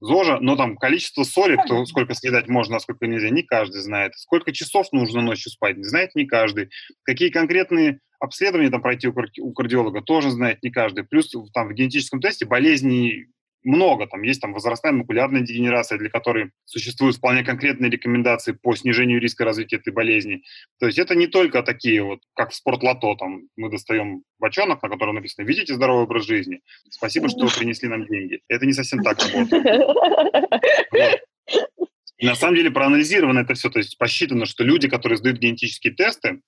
[0.00, 4.12] ЗОЖа, но там количество соли, кто, сколько съедать можно, а сколько нельзя, не каждый знает.
[4.16, 6.70] Сколько часов нужно ночью спать, не знает не каждый.
[7.04, 11.04] Какие конкретные обследования там пройти у, кар- у кардиолога, тоже знает не каждый.
[11.04, 13.28] Плюс там в генетическом тесте болезней
[13.64, 14.06] много.
[14.06, 19.44] Там есть там возрастная макулярная дегенерация, для которой существуют вполне конкретные рекомендации по снижению риска
[19.44, 20.42] развития этой болезни.
[20.78, 24.88] То есть это не только такие вот, как в спортлото, там мы достаем бочонок, на
[24.88, 26.60] котором написано «Видите здоровый образ жизни?
[26.90, 28.40] Спасибо, что вы принесли нам деньги».
[28.48, 29.70] Это не совсем так работает.
[32.20, 36.40] На самом деле проанализировано это все, то есть посчитано, что люди, которые сдают генетические тесты,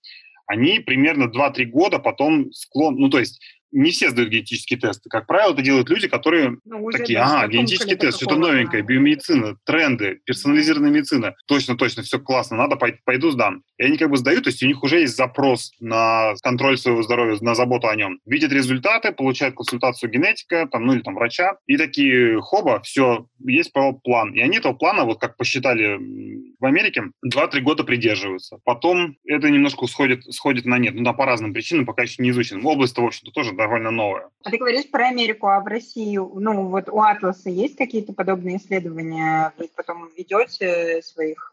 [0.46, 3.40] они примерно 2-3 года потом склон, ну то есть
[3.72, 5.08] не все сдают генетические тесты.
[5.10, 10.20] Как правило, это делают люди, которые Ну, такие, ага, генетический тест, что-то новенькое, биомедицина, тренды,
[10.24, 11.34] персонализированная медицина.
[11.46, 13.62] Точно, точно, все классно, надо, пой- пойду сдам.
[13.78, 17.02] И они как бы сдают, то есть у них уже есть запрос на контроль своего
[17.02, 18.20] здоровья, на заботу о нем.
[18.24, 23.72] Видят результаты, получают консультацию генетика, там, ну или там врача, и такие, хоба, все, есть
[23.72, 24.32] план.
[24.32, 25.98] И они этого плана, вот как посчитали
[26.58, 28.58] в Америке, 2-3 года придерживаются.
[28.64, 32.30] Потом это немножко сходит, сходит на нет, ну да, по разным причинам, пока еще не
[32.30, 32.66] изучено.
[32.66, 34.28] Область-то, в общем-то, тоже довольно новая.
[34.44, 38.56] А ты говоришь про Америку, а в Россию, ну вот у Атласа есть какие-то подобные
[38.56, 39.52] исследования?
[39.58, 41.52] Вы потом ведете своих...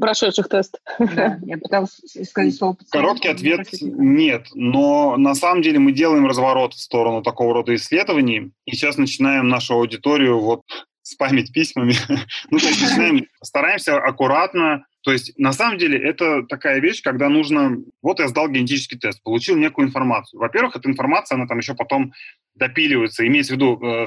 [0.00, 0.80] Прошедших тест.
[0.98, 2.92] Да, я пыталась сказать слово пациент.
[2.92, 4.48] Короткий ответ– нет.
[4.54, 8.52] Но на самом деле мы делаем разворот в сторону такого рода исследований.
[8.64, 10.62] И сейчас начинаем нашу аудиторию вот
[11.02, 11.94] спамить письмами.
[12.50, 14.84] ну, то есть начинаем, стараемся аккуратно.
[15.02, 17.76] То есть на самом деле это такая вещь, когда нужно...
[18.02, 20.40] Вот я сдал генетический тест, получил некую информацию.
[20.40, 22.12] Во-первых, эта информация, она там еще потом
[22.54, 23.26] допиливается.
[23.26, 24.06] Имеется в виду, э,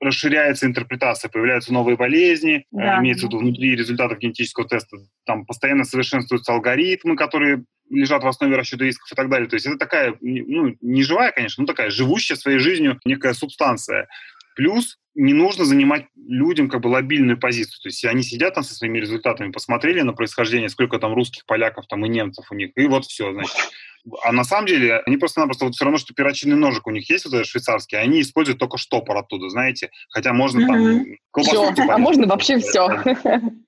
[0.00, 3.36] расширяется интерпретация, появляются новые болезни, Да, э, имеется в да.
[3.36, 9.10] виду внутри результатов генетического теста, там постоянно совершенствуются алгоритмы, которые лежат в основе расчета рисков
[9.12, 9.48] и так далее.
[9.48, 14.08] То есть это такая, ну, не живая, конечно, но такая живущая своей жизнью некая субстанция.
[14.56, 17.80] Плюс не нужно занимать людям как бы лобильную позицию.
[17.82, 21.86] То есть они сидят там со своими результатами, посмотрели на происхождение, сколько там русских, поляков
[21.86, 23.54] там и немцев у них, и вот все, значит.
[24.22, 27.24] А на самом деле они просто-напросто вот все равно, что перочинный ножик у них есть,
[27.24, 29.88] вот этот швейцарский, они используют только штопор оттуда, знаете.
[30.10, 31.16] Хотя можно там Мгм.
[31.30, 31.74] колбасу Всё.
[31.74, 32.86] типа А можно вообще все.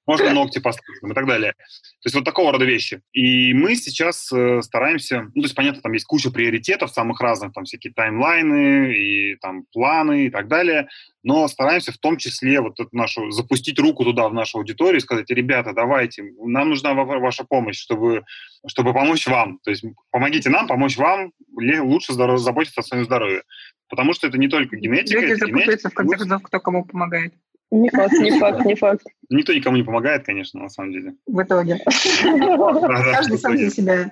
[0.07, 1.53] можно ногти там и так далее.
[1.53, 3.01] То есть вот такого рода вещи.
[3.12, 7.55] И мы сейчас э, стараемся, ну, то есть, понятно, там есть куча приоритетов самых разных,
[7.55, 10.88] там всякие таймлайны и там планы и так далее,
[11.27, 15.01] но стараемся в том числе вот эту нашу, запустить руку туда, в нашу аудиторию и
[15.01, 18.22] сказать, ребята, давайте, нам нужна ва- ваша помощь, чтобы,
[18.64, 19.59] чтобы помочь вам.
[19.64, 23.43] То есть помогите нам помочь вам лучше здоров- заботиться о своем здоровье.
[23.89, 27.35] Потому что это не только генетика, Люди запутаются, в конце концов, кто кому помогает
[27.72, 29.05] Не факт, не факт, не факт.
[29.29, 31.14] Никто никому не помогает, конечно, на самом деле.
[31.27, 31.81] в итоге.
[31.85, 34.11] Каждый сам за себя.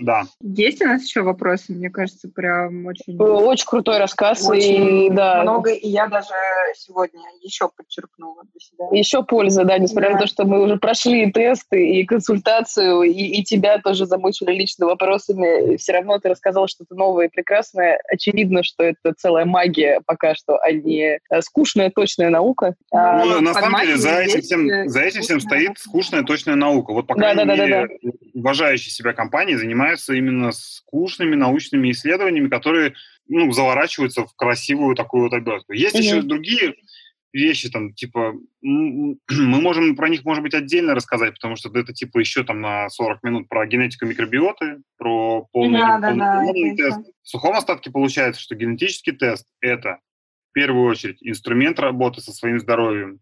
[0.00, 0.24] Да.
[0.40, 1.72] Есть у нас еще вопросы?
[1.72, 3.16] Мне кажется, прям очень...
[3.16, 4.48] Очень крутой рассказ.
[4.48, 6.32] Очень и, да, много, и я даже
[6.74, 8.86] сегодня еще подчеркнула для себя.
[8.90, 10.14] Еще польза, да, несмотря Да.
[10.14, 14.50] на то, что мы уже прошли и тесты, и консультацию, и, и тебя тоже замучили
[14.52, 18.00] лично вопросами, все равно ты рассказал что-то новое и прекрасное.
[18.10, 22.74] Очевидно, что это целая магия пока что, а не э, скучная точная наука.
[22.92, 26.56] А, Ну, на самом деле, за этим, всем, э, за этим всем стоит скучная точная
[26.56, 26.92] наука.
[26.92, 27.98] Вот, по Да, крайней да, да, да, мере,
[28.34, 32.94] уважающие себя компании занимаются именно скучными научными исследованиями, которые
[33.28, 35.72] ну, заворачиваются в красивую такую вот обертку.
[35.72, 36.28] Есть еще Мгм.
[36.28, 36.74] другие
[37.32, 42.18] вещи, там, типа, мы можем про них, может быть, отдельно рассказать, потому что это, типа,
[42.18, 46.68] еще там на 40 минут про генетику микробиоты, про полный, Да, да, полный- да, полный
[46.74, 46.98] это тест.
[47.00, 47.10] еще.
[47.22, 49.98] В сухом остатке получается, что генетический тест– это
[50.50, 53.18] в первую очередь инструмент работы со своим здоровьем,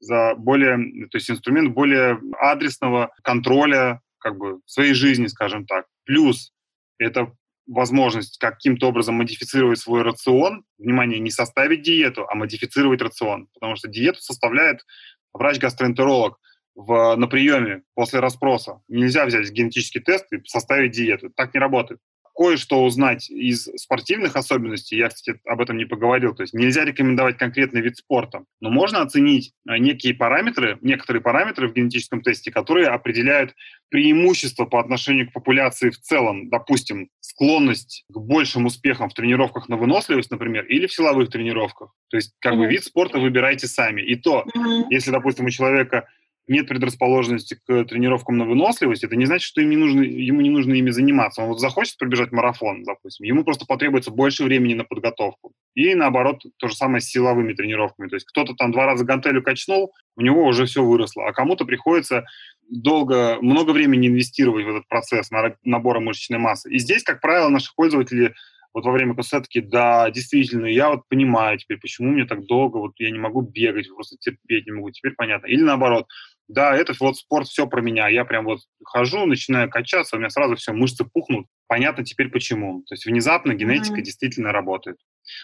[0.00, 0.78] за более,
[1.10, 5.86] то есть инструмент более адресного контроля как бы своей жизни, скажем так.
[6.04, 6.52] Плюс
[6.98, 7.32] это
[7.66, 10.64] возможность каким-то образом модифицировать свой рацион.
[10.78, 13.48] Внимание, не составить диету, а модифицировать рацион.
[13.54, 14.84] Потому что диету составляет
[15.32, 16.38] врач-гастроэнтеролог
[16.74, 18.82] в, на приеме после расспроса.
[18.88, 21.30] Нельзя взять генетический тест и составить диету.
[21.30, 22.00] Так не работает.
[22.34, 27.36] Кое-что узнать из спортивных особенностей, я, кстати, об этом не поговорил, то есть нельзя рекомендовать
[27.36, 32.88] конкретный вид спорта, но можно оценить э, некие параметры, некоторые параметры в генетическом тесте, которые
[32.88, 33.54] определяют
[33.90, 39.76] преимущество по отношению к популяции в целом, допустим, склонность к большим успехам в тренировках на
[39.76, 41.92] выносливость, например, или в силовых тренировках.
[42.08, 42.70] То есть как бы Мгм.
[42.70, 44.00] вид спорта выбирайте сами.
[44.00, 44.46] И то,
[44.90, 46.08] если, допустим, у человека
[46.48, 50.50] нет предрасположенности к тренировкам на выносливость, это не значит, что им не нужно, ему не
[50.50, 51.42] нужно ими заниматься.
[51.42, 55.52] Он вот захочет пробежать марафон, допустим, ему просто потребуется больше времени на подготовку.
[55.74, 58.08] И наоборот, то же самое с силовыми тренировками.
[58.08, 61.64] То есть кто-то там два раза гантелью качнул, у него уже все выросло, а кому-то
[61.64, 62.24] приходится
[62.68, 66.70] долго, много времени инвестировать в этот процесс на- набора мышечной массы.
[66.70, 68.34] И здесь, как правило, наши пользователи
[68.74, 72.92] вот во время концертки, да, действительно, я вот понимаю теперь, почему мне так долго, вот
[72.98, 75.46] я не могу бегать, просто терпеть не могу, теперь понятно.
[75.46, 76.06] Или наоборот,
[76.48, 80.30] да, этот вот спорт все про меня, я прям вот хожу, начинаю качаться, у меня
[80.30, 82.82] сразу все, мышцы пухнут, понятно теперь почему.
[82.88, 84.04] То есть внезапно генетика Мгм.
[84.04, 84.96] действительно работает.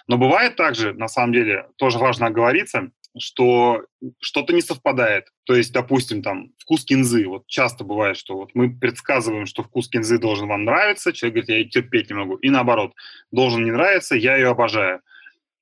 [0.07, 3.85] Но бывает также, на самом деле, тоже важно оговориться, что
[4.21, 5.29] что-то не совпадает.
[5.45, 7.27] То есть, допустим, там вкус кинзы.
[7.27, 11.49] Вот часто бывает, что вот мы предсказываем, что вкус кинзы должен вам нравиться, человек говорит,
[11.49, 12.37] я ее терпеть не могу.
[12.37, 12.93] И наоборот,
[13.33, 15.01] должен не нравиться, я ее обожаю.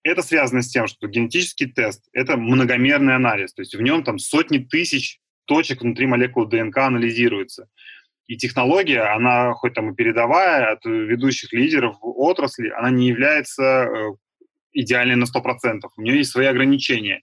[0.02, 4.20] Это связано с тем, что генетический тест– это многомерный анализ, то есть в нем там
[4.20, 7.68] сотни тысяч точек внутри молекул ДНК анализируется.
[8.26, 14.08] И технология, она хоть там и передовая от ведущих лидеров отрасли, она не является э,
[14.72, 15.80] идеальной на 100%.
[15.96, 17.22] У нее есть свои ограничения.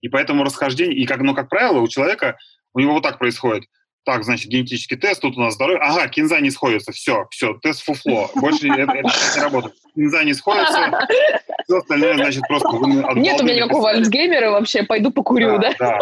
[0.00, 2.36] И поэтому расхождение, и как, но, как правило, у человека,
[2.74, 3.64] у него вот так происходит.
[4.04, 5.80] Так, значит, генетический тест, тут у нас здоровье.
[5.82, 8.30] Ага, кинза не сходится, все, все, тест фуфло.
[8.36, 9.74] Больше это не работает.
[9.96, 11.08] Кинза не сходится,
[11.64, 12.68] все остальное, значит, просто...
[13.16, 15.74] Нет у меня никакого Альцгеймера вообще, пойду покурю, да?
[15.78, 15.98] да.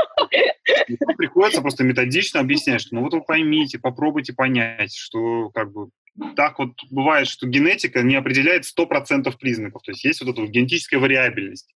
[1.16, 5.88] Приходится просто методично объяснять, что ну вот вы поймите, попробуйте понять, что как бы
[6.36, 9.82] так вот бывает, что генетика не определяет 100% признаков.
[9.82, 11.74] То есть есть вот эта вот генетическая вариабельность.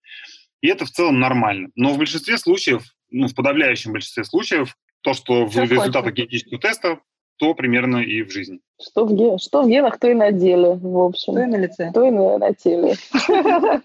[0.62, 1.70] И это в целом нормально.
[1.76, 7.00] Но в большинстве случаев, ну, в подавляющем большинстве случаев, то, что в результатах генетического теста,
[7.38, 8.60] то примерно и в жизни.
[8.80, 11.34] Что в, ге- что в генах, то и на деле, в общем.
[11.34, 11.92] То и на лице.
[11.94, 12.96] То и на, на теле.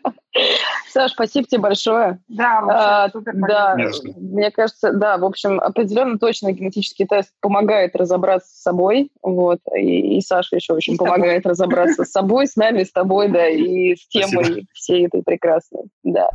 [0.90, 2.18] Саш, спасибо тебе большое.
[2.28, 3.76] Да, А, вообще супер да,
[4.16, 10.18] мне кажется, да, в общем, определенно точно генетический тест помогает разобраться с собой, вот, и,
[10.18, 14.06] и Саша еще очень помогает разобраться с собой, с нами, с тобой, да, и с
[14.08, 16.28] темой всей этой прекрасной, да.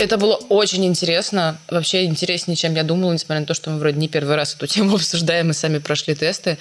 [0.00, 1.58] Это было очень интересно.
[1.68, 4.66] Вообще интереснее, чем я думала, несмотря на то, что мы вроде не первый раз эту
[4.74, 6.56] тему обсуждаем, мы сами прошли тесты.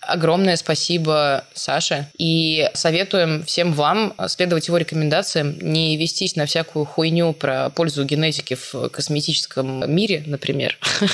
[0.00, 2.10] Огромное спасибо Саше.
[2.18, 8.54] И советуем всем вам следовать его рекомендациям, не вестись на всякую хуйню про пользу генетики
[8.54, 10.76] в косметическом мире, например.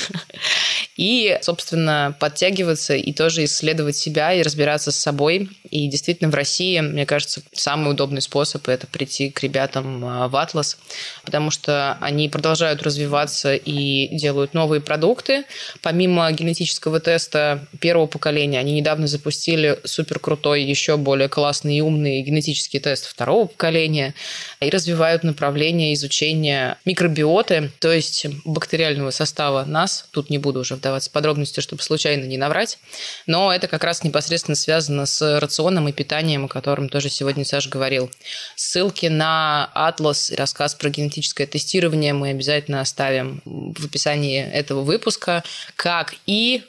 [0.97, 5.49] И, собственно, подтягиваться и тоже исследовать себя и разбираться с собой.
[5.69, 10.35] И действительно в России, мне кажется, самый удобный способ– это прийти к ребятам а, в
[10.35, 10.77] Атлас,
[11.23, 15.45] потому что они продолжают развиваться и делают новые продукты.
[15.83, 22.21] Помимо генетического теста первого поколения, они недавно запустили супер крутой, еще более классный и умный
[22.21, 24.15] генетический тест второго поколения
[24.59, 30.07] и развивают направление изучения микробиоты, то есть бактериального состава нас.
[30.11, 32.79] Тут не буду уже вдаваться вдаваться в подробности, чтобы случайно не наврать.
[33.25, 37.69] Но это как раз непосредственно связано с рационом и питанием, о котором тоже сегодня Саша
[37.69, 38.09] говорил.
[38.55, 45.43] Ссылки на атлас, рассказ про генетическое тестирование мы обязательно оставим в описании этого выпуска,
[45.75, 46.63] как и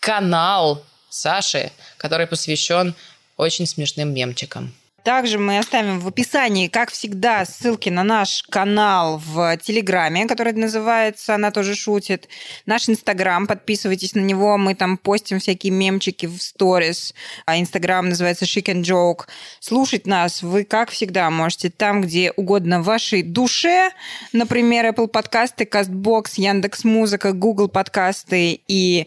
[0.00, 2.94] канал Саши, который посвящен
[3.36, 4.72] очень смешным мемчикам.
[5.06, 11.36] Также мы оставим в описании, как всегда, ссылки на наш канал в Телеграме, который называется
[11.36, 12.28] «Она тоже шутит».
[12.66, 17.14] Наш Инстаграм, подписывайтесь на него, мы там постим всякие мемчики в сторис.
[17.44, 19.28] А Инстаграм называется Chic and Joke.
[19.60, 23.92] Слушать нас вы, как всегда, можете там, где угодно вашей душе.
[24.32, 29.06] Например, Apple подкасты, CastBox, Яндекс.Музыка, Google подкасты и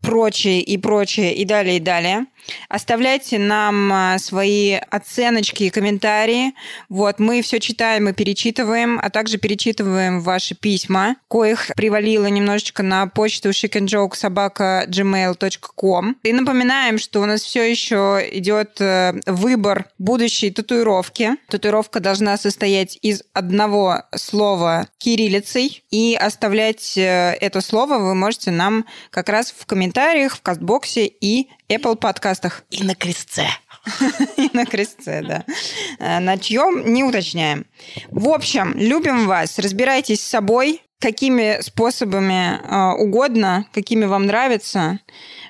[0.00, 2.26] прочее, и прочее, и далее, и далее.
[2.68, 6.52] Оставляйте нам а, свои оценочки и комментарии.
[6.88, 13.06] Вот, мы все читаем и перечитываем, а также перечитываем ваши письма, коих привалило немножечко на
[13.06, 16.16] почту chickenjokesobaka.gmail.com.
[16.22, 21.32] И напоминаем, что у нас все еще идет э, выбор будущей татуировки.
[21.48, 28.84] Татуировка должна состоять из одного слова кириллицей, и оставлять э, это слово вы можете нам
[29.10, 32.64] как раз в комментариях, в кастбоксе и Apple подкастах.
[32.70, 33.48] И на крестце.
[34.36, 35.44] И на крестце, да.
[35.98, 37.66] Э, на чьем не уточняем.
[38.08, 39.58] В общем, любим вас.
[39.58, 45.00] Разбирайтесь с собой, какими способами э, угодно, какими вам нравится,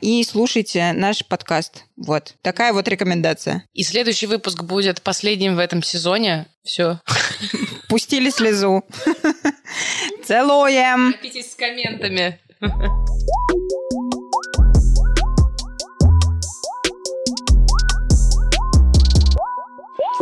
[0.00, 1.84] и слушайте наш подкаст.
[1.96, 2.34] Вот.
[2.42, 3.64] Такая вот рекомендация.
[3.72, 6.46] И следующий выпуск будет последним в этом сезоне.
[6.64, 7.00] Все.
[7.88, 8.84] Пустили слезу.
[10.24, 11.12] Целуем.
[11.12, 12.40] Торопитесь с комментами.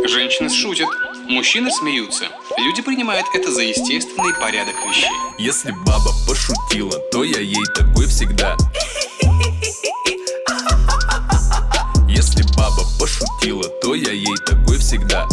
[0.07, 0.87] Женщины шутят,
[1.27, 2.25] мужчины смеются.
[2.57, 5.09] Люди принимают это за естественный порядок вещей.
[5.39, 8.55] Если баба пошутила, то я ей такой всегда.
[12.07, 15.27] Если баба пошутила, то я ей такой всегда.